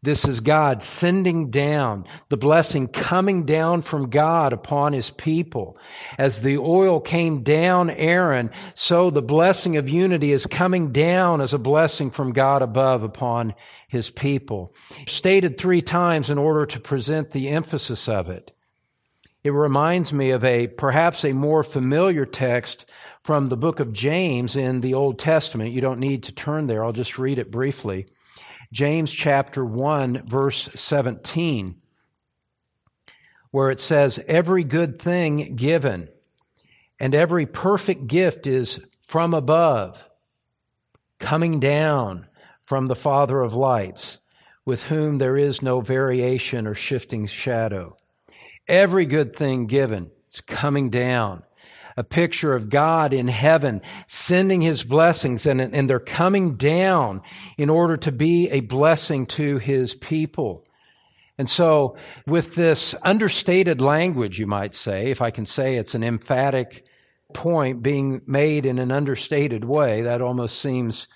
[0.00, 5.76] This is God sending down the blessing coming down from God upon his people.
[6.16, 11.52] As the oil came down Aaron, so the blessing of unity is coming down as
[11.52, 13.54] a blessing from God above upon
[13.88, 14.72] his people.
[15.08, 18.52] Stated three times in order to present the emphasis of it.
[19.42, 22.86] It reminds me of a perhaps a more familiar text
[23.28, 25.70] from the book of James in the Old Testament.
[25.70, 26.82] You don't need to turn there.
[26.82, 28.06] I'll just read it briefly.
[28.72, 31.76] James chapter 1, verse 17,
[33.50, 36.08] where it says, Every good thing given
[36.98, 40.08] and every perfect gift is from above,
[41.18, 42.28] coming down
[42.64, 44.16] from the Father of lights,
[44.64, 47.94] with whom there is no variation or shifting shadow.
[48.66, 51.42] Every good thing given is coming down
[51.98, 57.22] a picture of God in heaven sending his blessings and, and they're coming down
[57.56, 60.64] in order to be a blessing to his people.
[61.38, 66.04] And so with this understated language, you might say, if I can say it's an
[66.04, 66.86] emphatic
[67.34, 71.08] point being made in an understated way, that almost seems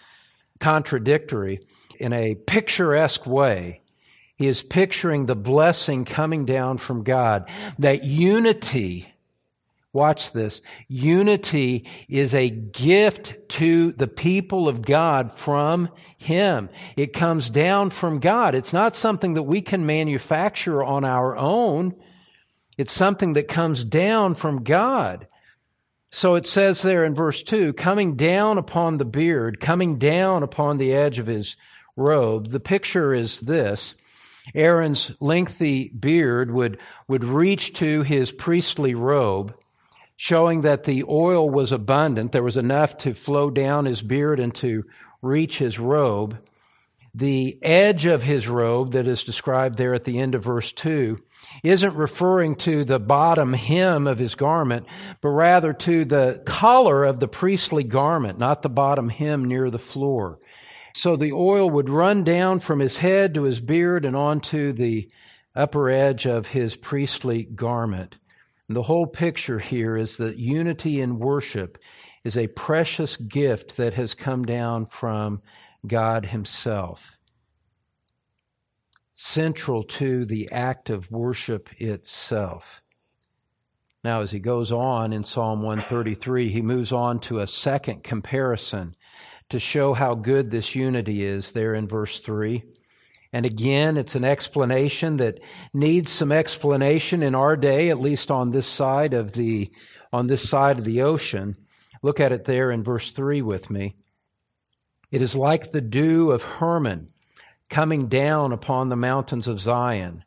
[0.59, 1.61] contradictory.
[2.01, 3.83] In a picturesque way,
[4.35, 9.12] he is picturing the blessing coming down from God, that unity
[9.95, 10.63] Watch this.
[10.89, 16.71] Unity is a gift to the people of God from Him.
[16.97, 18.55] It comes down from God.
[18.55, 21.95] It's not something that we can manufacture on our own.
[22.79, 25.29] It's something that comes down from God.
[26.11, 30.79] So it says there in verse 2 coming down upon the beard, coming down upon
[30.79, 31.59] the edge of his
[31.97, 32.49] robe.
[32.49, 33.95] The picture is this
[34.55, 36.79] Aaron's lengthy beard would,
[37.09, 39.55] would reach to his priestly robe
[40.23, 42.31] showing that the oil was abundant.
[42.31, 44.85] There was enough to flow down his beard and to
[45.21, 46.39] reach his robe.
[47.13, 51.19] The edge of his robe that is described there at the end of verse 2
[51.65, 54.87] isn't referring to the bottom hem of his garment,
[55.21, 59.79] but rather to the collar of the priestly garment, not the bottom hem near the
[59.81, 60.39] floor.
[60.95, 65.11] So the oil would run down from his head to his beard and onto the
[65.57, 68.19] upper edge of his priestly garment.
[68.73, 71.77] And the whole picture here is that unity in worship
[72.25, 75.43] is a precious gift that has come down from
[75.87, 77.19] God Himself.
[79.13, 82.83] Central to the act of worship itself.
[84.05, 88.95] Now, as he goes on in Psalm 133, he moves on to a second comparison
[89.51, 92.65] to show how good this unity is there in verse 3.
[93.33, 95.41] And again, it's an explanation that
[95.73, 99.71] needs some explanation in our day, at least on this side of the,
[100.13, 101.57] on this side of the ocean.
[102.03, 103.97] Look at it there in verse 3 with me.
[105.11, 107.09] It is like the dew of Hermon
[107.71, 110.25] coming down upon the mountains of Zion.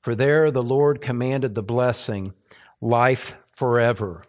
[0.00, 2.32] For there the Lord commanded the blessing,
[2.80, 4.22] life forever.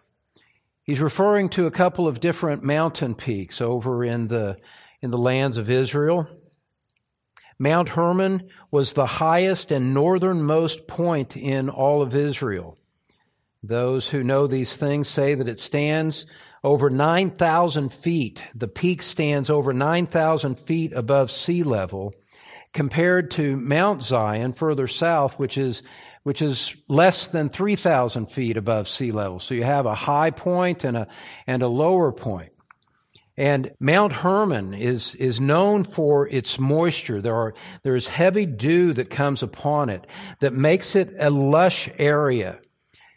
[0.82, 4.56] He's referring to a couple of different mountain peaks over in the,
[5.00, 6.26] in the lands of Israel.
[7.58, 12.78] Mount Hermon was the highest and northernmost point in all of Israel.
[13.62, 16.26] Those who know these things say that it stands
[16.62, 18.44] over 9,000 feet.
[18.54, 22.14] The peak stands over 9,000 feet above sea level
[22.72, 25.82] compared to Mount Zion further south, which is
[26.24, 29.38] which is less than 3,000 feet above sea level.
[29.38, 31.08] So you have a high point and a,
[31.46, 32.52] and a lower point.
[33.38, 37.22] And Mount Hermon is, is known for its moisture.
[37.22, 40.08] There are, there is heavy dew that comes upon it
[40.40, 42.58] that makes it a lush area.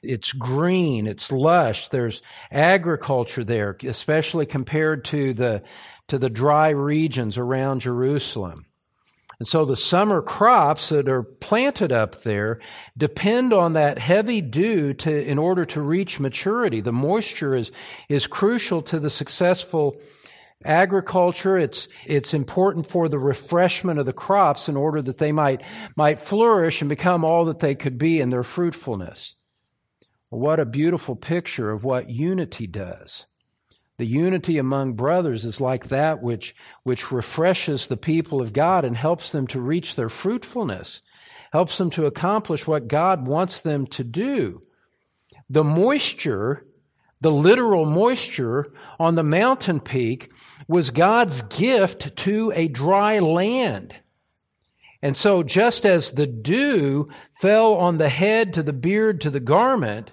[0.04, 1.90] It's green, it's lush.
[1.90, 5.64] There's agriculture there, especially compared to the,
[6.10, 8.68] to the dry regions around Jerusalem.
[9.42, 12.60] And so the summer crops that are planted up there
[12.96, 16.80] depend on that heavy dew to, in order to reach maturity.
[16.80, 17.72] The moisture is,
[18.08, 20.00] is crucial to the successful
[20.64, 21.58] agriculture.
[21.58, 25.64] It's, it's important for the refreshment of the crops in order that they might,
[25.96, 29.36] might flourish and become all that they could be in their fruitfulness.
[30.30, 33.26] what a beautiful picture of what unity does.
[34.02, 38.98] The unity among brothers is like that which, which refreshes the people of God and
[38.98, 41.04] helps them to reach their fruitfulness,
[41.52, 44.64] helps them to accomplish what God wants them to do.
[45.52, 46.66] The moisture,
[47.22, 50.32] the literal moisture on the mountain peak
[50.68, 53.94] was God's gift to a dry land.
[55.04, 57.08] And so just as the dew
[57.40, 60.12] fell on the head to the beard to the garment,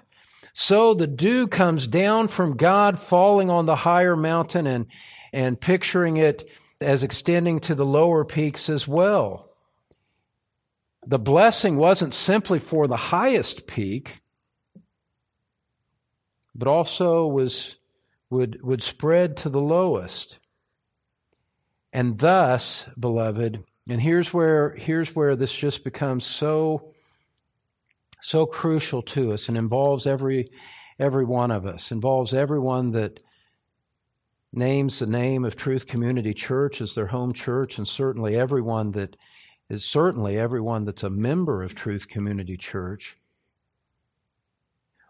[0.53, 4.87] so the dew comes down from God falling on the higher mountain and,
[5.31, 6.49] and picturing it
[6.81, 9.49] as extending to the lower peaks as well.
[11.05, 14.21] The blessing wasn't simply for the highest peak,
[16.53, 17.77] but also was,
[18.29, 20.39] would, would spread to the lowest.
[21.91, 26.88] And thus, beloved, and here's where, here's where this just becomes so,
[28.21, 30.49] so crucial to us and involves every,
[30.99, 33.21] every one of us, involves everyone that
[34.51, 39.15] names the name of Truth Community Church as their home church, and certainly everyone that
[39.69, 43.17] is certainly everyone that's a member of Truth Community Church.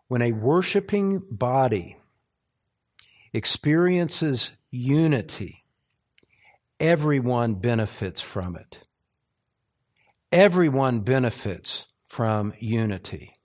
[0.07, 1.97] When a worshiping body
[3.31, 5.63] experiences unity,
[6.79, 8.79] everyone benefits from it.
[10.31, 13.35] Everyone benefits from unity.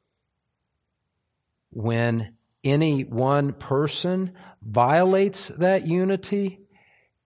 [1.71, 2.35] When
[2.65, 6.61] any one person violates that unity,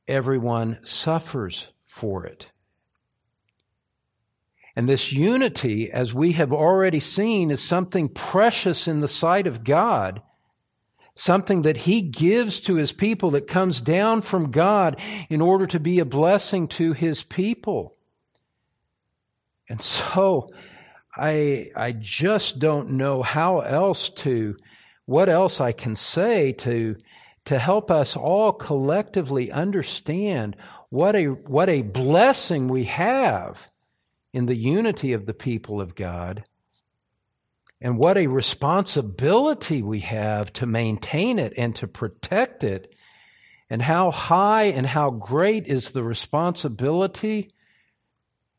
[0.09, 2.51] everyone suffers for it.
[4.74, 9.62] And this unity, as we have already seen, is something precious in the sight of
[9.62, 10.20] God,
[11.14, 15.78] something that He gives to His people that comes down from God in order to
[15.78, 17.95] be a blessing to His people.
[19.68, 20.49] And so,
[21.17, 24.57] I, I just don't know how else to,
[25.07, 26.97] what else I can say to,
[27.47, 30.57] to help us all collectively understand
[30.91, 33.69] what a, what a blessing we have
[34.33, 36.45] in the unity of the people of God
[37.81, 42.95] and what a responsibility we have to maintain it and to protect it,
[43.71, 47.51] and how high and how great is the responsibility,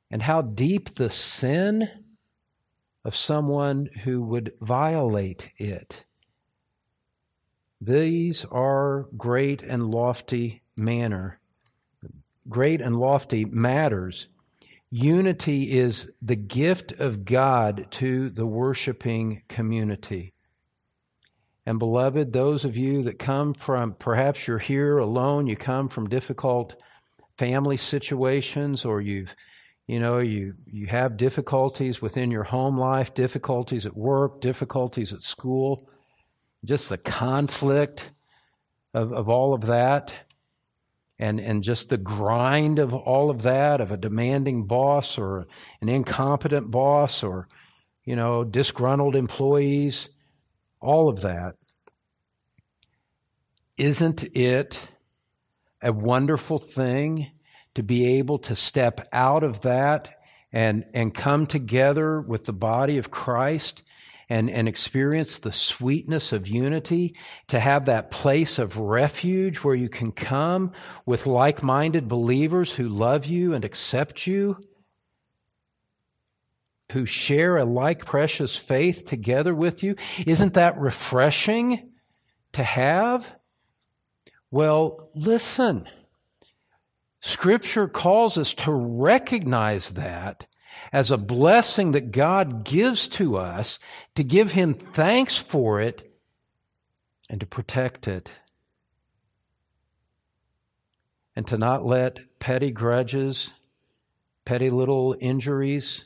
[0.09, 1.89] and how deep the sin
[3.05, 6.05] of someone who would violate it.
[7.81, 11.39] These are great and lofty manner,
[12.47, 14.27] great and lofty matters.
[14.91, 20.33] Unity is the gift of God to the worshiping community.
[21.65, 26.09] And beloved, those of you that come from, perhaps you're here alone, you come from
[26.09, 26.75] difficult
[27.37, 29.35] family situations, or you've,
[29.89, 35.23] you know, you, you have difficulties within your home life, difficulties at work, difficulties at
[35.23, 35.89] school
[36.65, 38.11] just the conflict
[38.93, 40.13] of, of all of that
[41.17, 45.47] and, and just the grind of all of that of a demanding boss or
[45.81, 47.47] an incompetent boss or
[48.03, 50.09] you know disgruntled employees
[50.81, 51.55] all of that.
[53.77, 54.89] Isn't it
[55.81, 57.31] a wonderful thing
[57.79, 60.09] to be able to step out of that
[60.51, 63.83] and and come together with the body of Christ
[64.27, 67.15] and, and experience the sweetness of unity,
[67.47, 70.73] to have that place of refuge where you can come
[71.05, 74.57] with like minded believers who love you and accept you,
[76.91, 79.95] who share a like precious faith together with you.
[80.27, 81.91] Isn't that refreshing
[82.51, 83.33] to have?
[84.51, 85.87] Well, listen.
[87.21, 90.47] Scripture calls us to recognize that
[90.91, 93.79] as a blessing that God gives to us,
[94.15, 96.11] to give Him thanks for it,
[97.29, 98.29] and to protect it.
[101.35, 103.53] And to not let petty grudges,
[104.45, 106.05] petty little injuries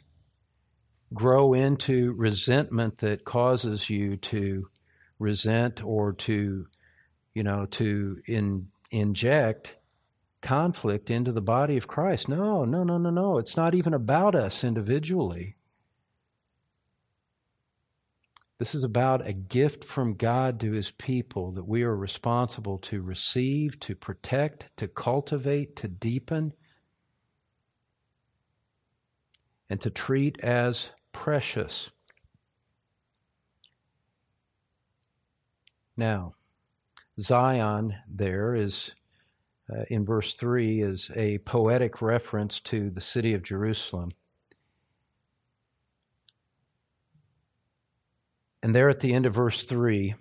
[1.14, 4.68] grow into resentment that causes you to
[5.20, 6.68] resent or to,
[7.34, 9.76] you know, to in, inject
[10.44, 12.30] conflict into the body of Christ.
[12.30, 13.39] No, no, no, no, no.
[13.39, 15.56] It's not even about us individually.
[18.60, 23.02] This is about a gift from God to his people that we are responsible to
[23.02, 26.54] receive, to protect, to cultivate, to deepen,
[29.70, 31.89] and to treat as precious.
[35.98, 36.36] Now,
[37.20, 38.94] Zion there is
[39.72, 44.11] uh, in verse 3 is a poetic reference to the city of Jerusalem.
[48.61, 50.16] And there at the end of verse 3,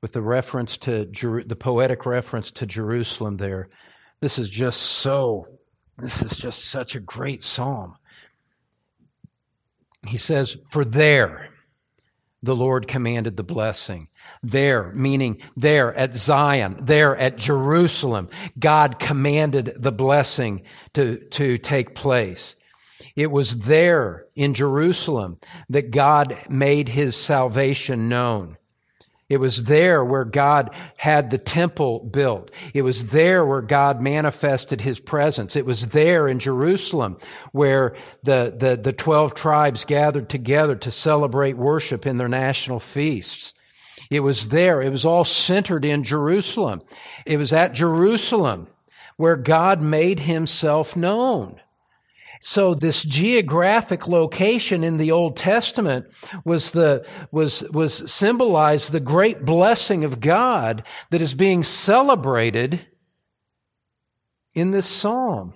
[0.00, 3.68] with the reference to Jer- the poetic reference to Jerusalem there,
[4.20, 5.46] this is just so,
[5.98, 7.96] this is just such a great psalm.
[10.06, 11.51] He says, For there,
[12.42, 14.08] the Lord commanded the blessing.
[14.42, 18.28] There, meaning there at Zion, there at Jerusalem,
[18.58, 20.62] God commanded the blessing
[20.94, 22.56] to, to take place.
[23.14, 25.38] It was there in Jerusalem
[25.68, 28.56] that God made his salvation known.
[29.32, 32.50] It was there where God had the temple built.
[32.74, 35.56] It was there where God manifested his presence.
[35.56, 37.16] It was there in Jerusalem
[37.52, 43.54] where the, the, the 12 tribes gathered together to celebrate worship in their national feasts.
[44.10, 44.82] It was there.
[44.82, 46.82] It was all centered in Jerusalem.
[47.24, 48.66] It was at Jerusalem
[49.16, 51.58] where God made himself known.
[52.44, 56.06] So this geographic location in the Old Testament
[56.44, 62.84] was the, was, was symbolized the great blessing of God that is being celebrated
[64.54, 65.54] in this psalm.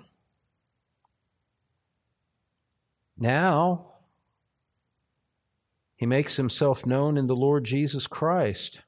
[3.18, 3.94] Now,
[5.96, 8.82] he makes himself known in the Lord Jesus Christ.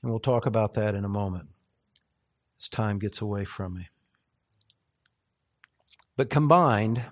[0.00, 1.48] And we'll talk about that in a moment
[2.60, 3.88] as time gets away from me.
[6.16, 7.04] But combined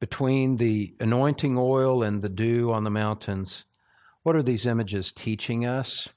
[0.00, 3.64] between the anointing oil and the dew on the mountains,
[4.22, 6.08] what are these images teaching us?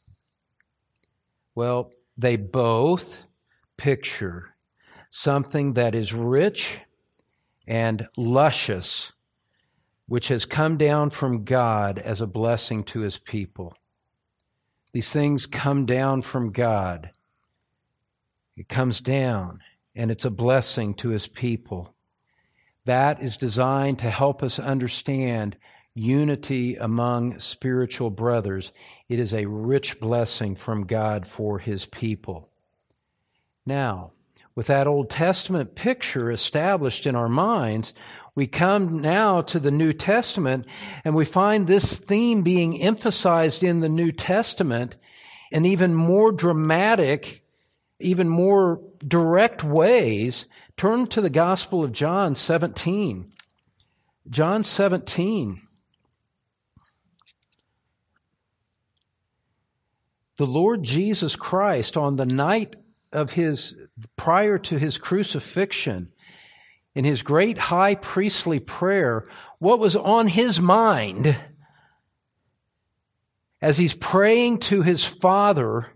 [1.55, 3.25] Well, they both
[3.77, 4.55] picture
[5.09, 6.79] something that is rich
[7.67, 9.11] and luscious,
[10.07, 13.75] which has come down from God as a blessing to his people.
[14.93, 17.11] These things come down from God.
[18.55, 19.61] It comes down,
[19.95, 21.94] and it's a blessing to his people.
[22.85, 25.57] That is designed to help us understand
[25.95, 28.71] unity among spiritual brothers.
[29.09, 32.49] It is a rich blessing from God for his people.
[33.65, 34.11] Now,
[34.53, 37.93] with that Old Testament picture established in our minds,
[38.35, 40.65] we come now to the New Testament
[41.03, 44.97] and we find this theme being emphasized in the New Testament
[45.51, 47.43] in even more dramatic,
[47.99, 50.47] even more direct ways
[50.77, 53.31] Turn to the Gospel of John 17.
[54.29, 55.61] John 17.
[60.37, 62.75] The Lord Jesus Christ, on the night
[63.13, 63.73] of his,
[64.17, 66.11] prior to his crucifixion,
[66.93, 69.25] in his great high priestly prayer,
[69.59, 71.37] what was on his mind
[73.61, 75.87] as he's praying to his Father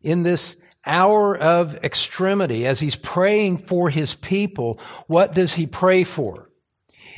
[0.00, 0.56] in this
[0.86, 6.50] hour of extremity, as he's praying for his people, what does he pray for?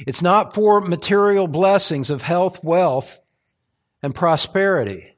[0.06, 3.18] It's not for material blessings of health, wealth,
[4.02, 5.16] and prosperity.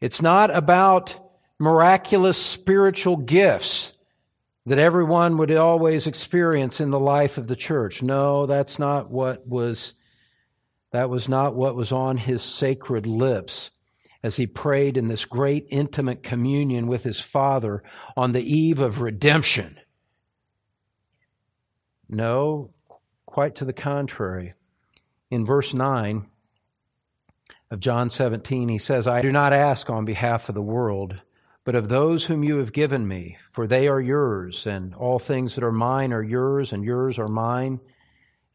[0.00, 1.18] It's not about
[1.58, 3.92] miraculous spiritual gifts
[4.66, 8.02] that everyone would always experience in the life of the church.
[8.02, 9.94] No, that's not what was
[10.92, 13.70] that was not what was on his sacred lips
[14.22, 17.82] as he prayed in this great intimate communion with his Father
[18.16, 19.78] on the eve of redemption.
[22.08, 22.70] No,
[23.26, 24.54] quite to the contrary.
[25.30, 26.26] In verse 9
[27.70, 31.20] of John 17, he says, I do not ask on behalf of the world,
[31.64, 35.54] but of those whom you have given me, for they are yours, and all things
[35.54, 37.80] that are mine are yours, and yours are mine,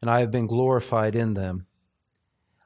[0.00, 1.66] and I have been glorified in them.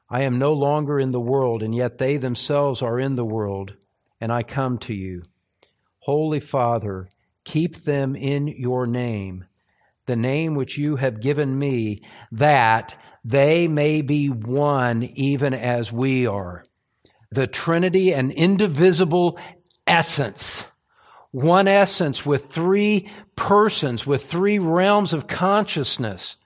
[0.09, 3.73] I am no longer in the world, and yet they themselves are in the world,
[4.21, 5.23] and I come to you.
[5.99, 7.09] Holy Father,
[7.45, 9.45] keep them in your name,
[10.05, 12.01] the name which you have given me,
[12.31, 16.65] that they may be one even as we are.
[17.31, 19.39] The Trinity, an indivisible
[19.87, 20.67] essence.
[21.31, 26.37] One essence with three persons, with three realms of consciousness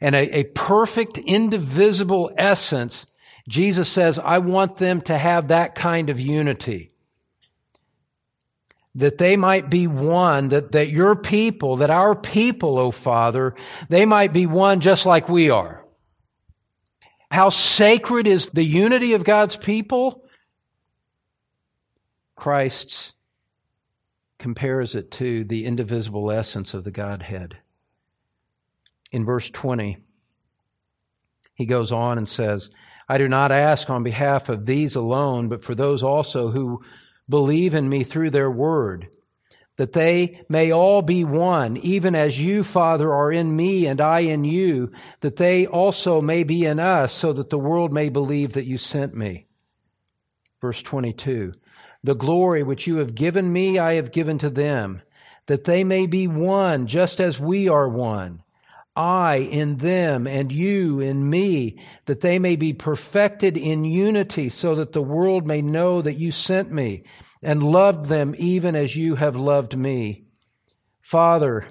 [0.00, 3.06] and a, a perfect, indivisible essence,
[3.48, 6.90] Jesus says, I want them to have that kind of unity.
[8.94, 13.54] That they might be one, that, that your people, that our people, O Father,
[13.88, 15.84] they might be one just like we are.
[17.30, 20.24] How sacred is the unity of God's people?
[22.34, 23.12] Christ's
[24.38, 27.58] compares it to the indivisible essence of the Godhead
[29.12, 29.98] in verse 20,
[31.54, 32.70] he goes on and says,
[33.08, 36.82] I do not ask on behalf of these alone, but for those also who
[37.28, 39.08] believe in me through their word,
[39.76, 44.20] that they may all be one, even as you, Father, are in me and I
[44.20, 48.52] in you, that they also may be in us, so that the world may believe
[48.52, 49.46] that you sent me.
[50.60, 51.52] Verse 22
[52.04, 55.02] The glory which you have given me, I have given to them,
[55.46, 58.44] that they may be one, just as we are one
[59.00, 64.74] I in them and you in me, that they may be perfected in unity, so
[64.74, 67.04] that the world may know that you sent me
[67.42, 70.24] and loved them even as you have loved me.
[71.00, 71.66] Father,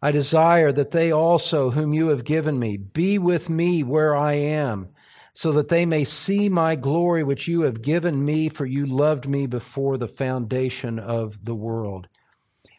[0.00, 4.32] I desire that they also, whom you have given me, be with me where I
[4.32, 4.88] am,
[5.34, 9.28] so that they may see my glory which you have given me, for you loved
[9.28, 12.08] me before the foundation of the world.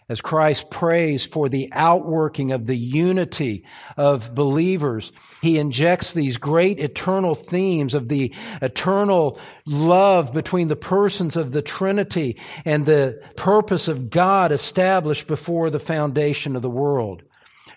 [0.07, 3.65] As Christ prays for the outworking of the unity
[3.97, 8.31] of believers, he injects these great eternal themes of the
[8.61, 15.71] eternal love between the persons of the Trinity and the purpose of God established before
[15.71, 17.23] the foundation of the world.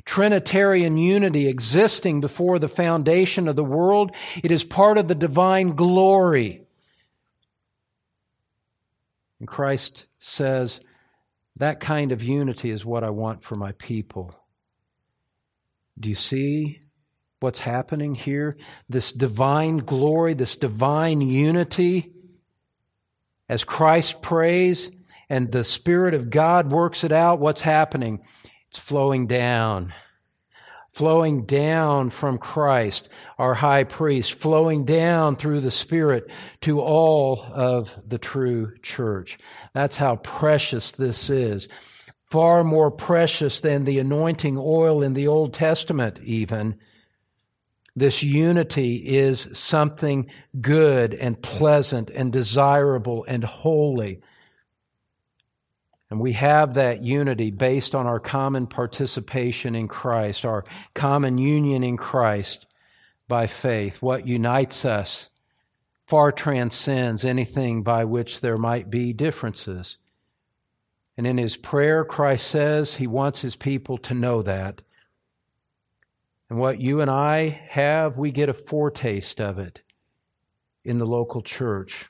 [0.05, 4.13] Trinitarian unity existing before the foundation of the world.
[4.43, 6.63] It is part of the divine glory.
[9.39, 10.81] And Christ says,
[11.59, 14.35] that kind of unity is what I want for my people.
[15.99, 16.81] Do you see
[17.41, 18.57] what's happening here?
[18.89, 22.13] This divine glory, this divine unity.
[23.49, 24.91] As Christ prays
[25.29, 28.21] and the Spirit of God works it out, what's happening?
[28.69, 29.93] It's flowing down,
[30.99, 36.29] flowing down from Christ, our high priest, flowing down through the Spirit
[36.63, 39.39] to all of the true church.
[39.75, 41.69] That's how precious this is.
[42.25, 46.77] Far more precious than the anointing oil in the Old Testament, even.
[47.95, 50.29] This unity is something
[50.61, 54.21] good and pleasant and desirable and holy.
[56.11, 61.85] And we have that unity based on our common participation in Christ, our common union
[61.85, 62.67] in Christ
[63.29, 64.01] by faith.
[64.01, 65.29] What unites us
[66.07, 69.99] far transcends anything by which there might be differences.
[71.19, 74.81] And in his prayer, Christ says he wants his people to know that.
[76.49, 79.83] And what you and I have, we get a foretaste of it
[80.85, 82.09] in the local church.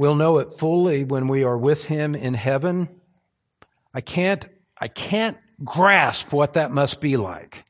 [0.00, 2.88] We'll know it fully when we are with him in heaven.
[3.92, 4.42] I can't,
[4.80, 7.66] I can't grasp what that must be like.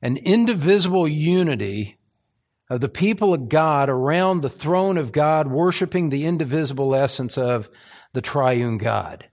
[0.00, 1.98] An indivisible unity
[2.70, 7.68] of the people of God around the throne of God, worshiping the indivisible essence of
[8.12, 9.26] the triune God.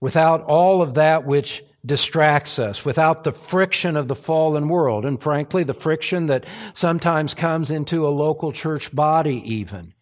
[0.00, 5.22] Without all of that which distracts us, without the friction of the fallen world, and
[5.22, 9.94] frankly, the friction that sometimes comes into a local church body, even.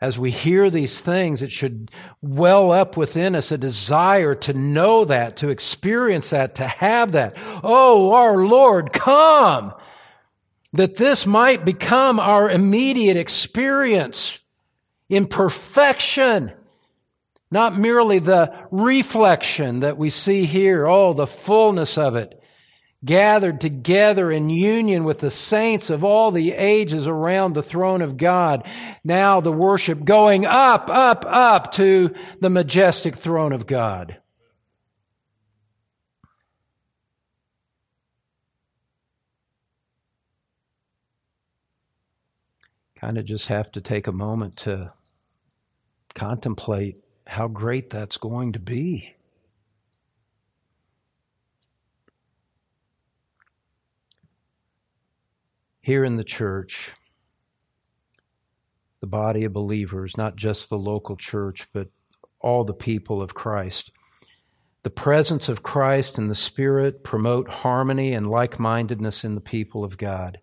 [0.00, 5.04] As we hear these things, it should well up within us a desire to know
[5.04, 7.36] that, to experience that, to have that.
[7.62, 9.72] Oh, our Lord, come!
[10.72, 14.40] That this might become our immediate experience
[15.08, 16.52] in perfection
[17.52, 22.42] not merely the reflection that we see here, oh, the fullness of it,
[23.04, 28.16] gathered together in union with the saints of all the ages around the throne of
[28.16, 28.66] God.
[29.04, 34.16] Now the worship going up, up, up to the majestic throne of God.
[42.94, 44.92] Kind of just have to take a moment to
[46.14, 49.14] contemplate how great that's going to be.
[55.80, 56.94] Here in the church,
[59.00, 61.88] the body of believers, not just the local church, but
[62.40, 63.90] all the people of Christ.
[64.84, 69.84] The presence of Christ and the Spirit promote harmony and like mindedness in the people
[69.84, 70.38] of God.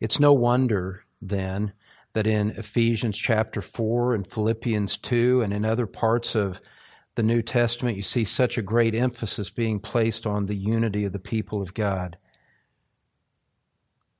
[0.00, 1.72] It's no wonder, then,
[2.14, 6.60] that in Ephesians chapter 4 and Philippians 2 and in other parts of
[7.14, 11.12] the New Testament, you see such a great emphasis being placed on the unity of
[11.12, 12.16] the people of God.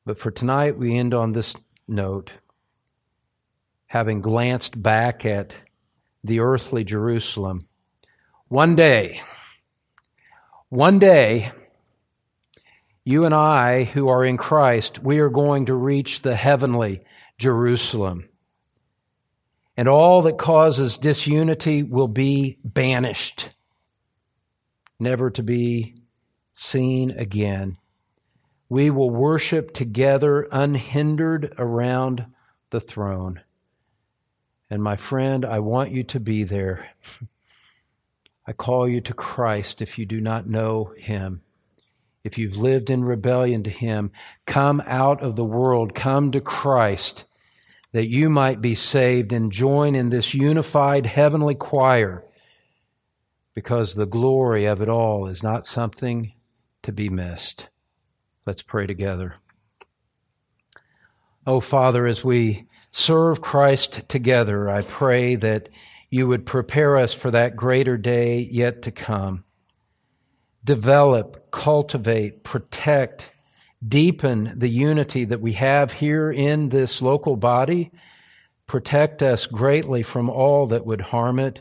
[0.04, 1.54] But for tonight, we end on this
[1.86, 2.32] note,
[3.86, 5.56] having glanced back at
[6.24, 7.66] the earthly Jerusalem.
[8.48, 9.22] One day,
[10.68, 11.52] one day,
[13.04, 17.02] you and I who are in Christ, we are going to reach the heavenly
[17.38, 18.28] Jerusalem.
[19.76, 23.50] And all that causes disunity will be banished,
[24.98, 25.94] never to be
[26.52, 27.78] seen again.
[28.68, 32.26] We will worship together unhindered around
[32.70, 33.40] the throne.
[34.68, 36.88] And my friend, I want you to be there.
[38.46, 41.42] I call you to Christ if you do not know him
[42.28, 44.10] if you've lived in rebellion to Him,
[44.46, 47.24] come out of the world, come to Christ,
[47.92, 52.24] that you might be saved and join in this unified heavenly choir,
[53.54, 56.32] because the glory of it all is not something
[56.82, 57.68] to be missed.
[58.46, 59.34] Let's pray together.
[61.46, 65.68] Oh, Father, as we serve Christ together, I pray that
[66.10, 69.44] you would prepare us for that greater day yet to come
[70.64, 73.32] develop, cultivate, protect,
[73.86, 77.90] deepen the unity that we have here in this local body.
[78.66, 81.60] Protect us greatly from all that would harm it,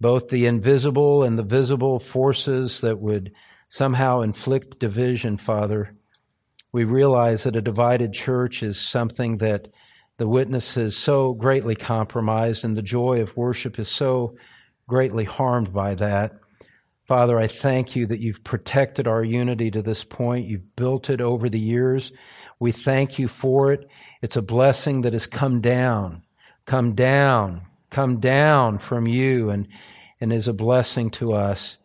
[0.00, 3.32] both the invisible and the visible forces that would
[3.68, 5.94] somehow inflict division, Father.
[6.72, 9.68] We realize that a divided church is something that
[10.18, 14.36] the witness is so greatly compromised, and the joy of worship is so
[14.86, 16.32] greatly harmed by that.
[17.10, 20.46] Father, I thank you that you've protected our unity to this point.
[20.46, 22.12] You've built it over the years.
[22.60, 23.88] We thank you for it.
[24.22, 26.22] It's a blessing that has come down,
[26.66, 29.66] come down, come down from you and,
[30.20, 31.78] and is a blessing to us.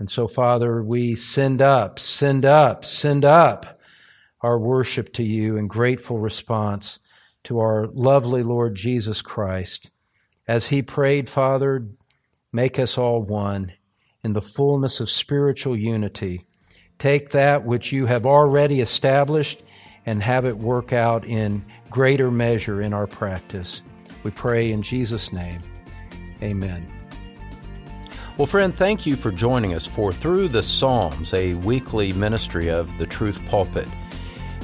[0.00, 3.78] And so, Father, we send up, send up, send up
[4.40, 6.98] our worship to you in grateful response
[7.44, 9.92] to our lovely Lord Jesus Christ.
[10.48, 11.86] As he prayed, Father,
[12.52, 13.70] make us all one
[14.26, 16.44] in the fullness of spiritual unity.
[16.98, 19.62] Take that which you have already established
[20.04, 23.82] and have it work out in greater measure in our practice.
[24.24, 25.60] We pray in Jesus' name.
[26.42, 26.92] Amen.
[28.36, 32.98] Well, friend, thank you for joining us for Through the Psalms, a weekly ministry of
[32.98, 33.86] the Truth Pulpit.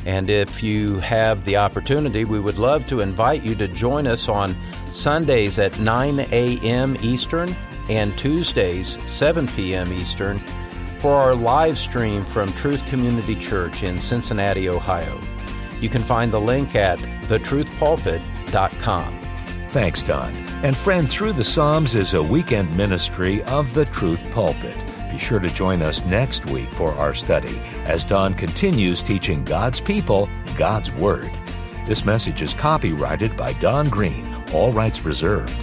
[0.05, 4.29] And if you have the opportunity, we would love to invite you to join us
[4.29, 4.57] on
[4.91, 6.97] Sundays at 9 a.m.
[7.01, 7.57] Eastern
[7.93, 9.93] and Tuesdays, 7 p.m.
[9.93, 10.39] Eastern,
[10.99, 15.21] for our live stream from Truth Community Church in Cincinnati, Ohio.
[15.79, 19.21] You can find the link at thetruthpulpit.com.
[19.71, 20.35] Thanks, Don.
[20.63, 24.77] And friend, Through the Psalms is a weekend ministry of the Truth Pulpit.
[25.11, 29.81] Be sure to join us next week for our study as Don continues teaching God's
[29.81, 31.31] people God's Word.
[31.87, 35.59] This message is copyrighted by Don Green, all rights reserved.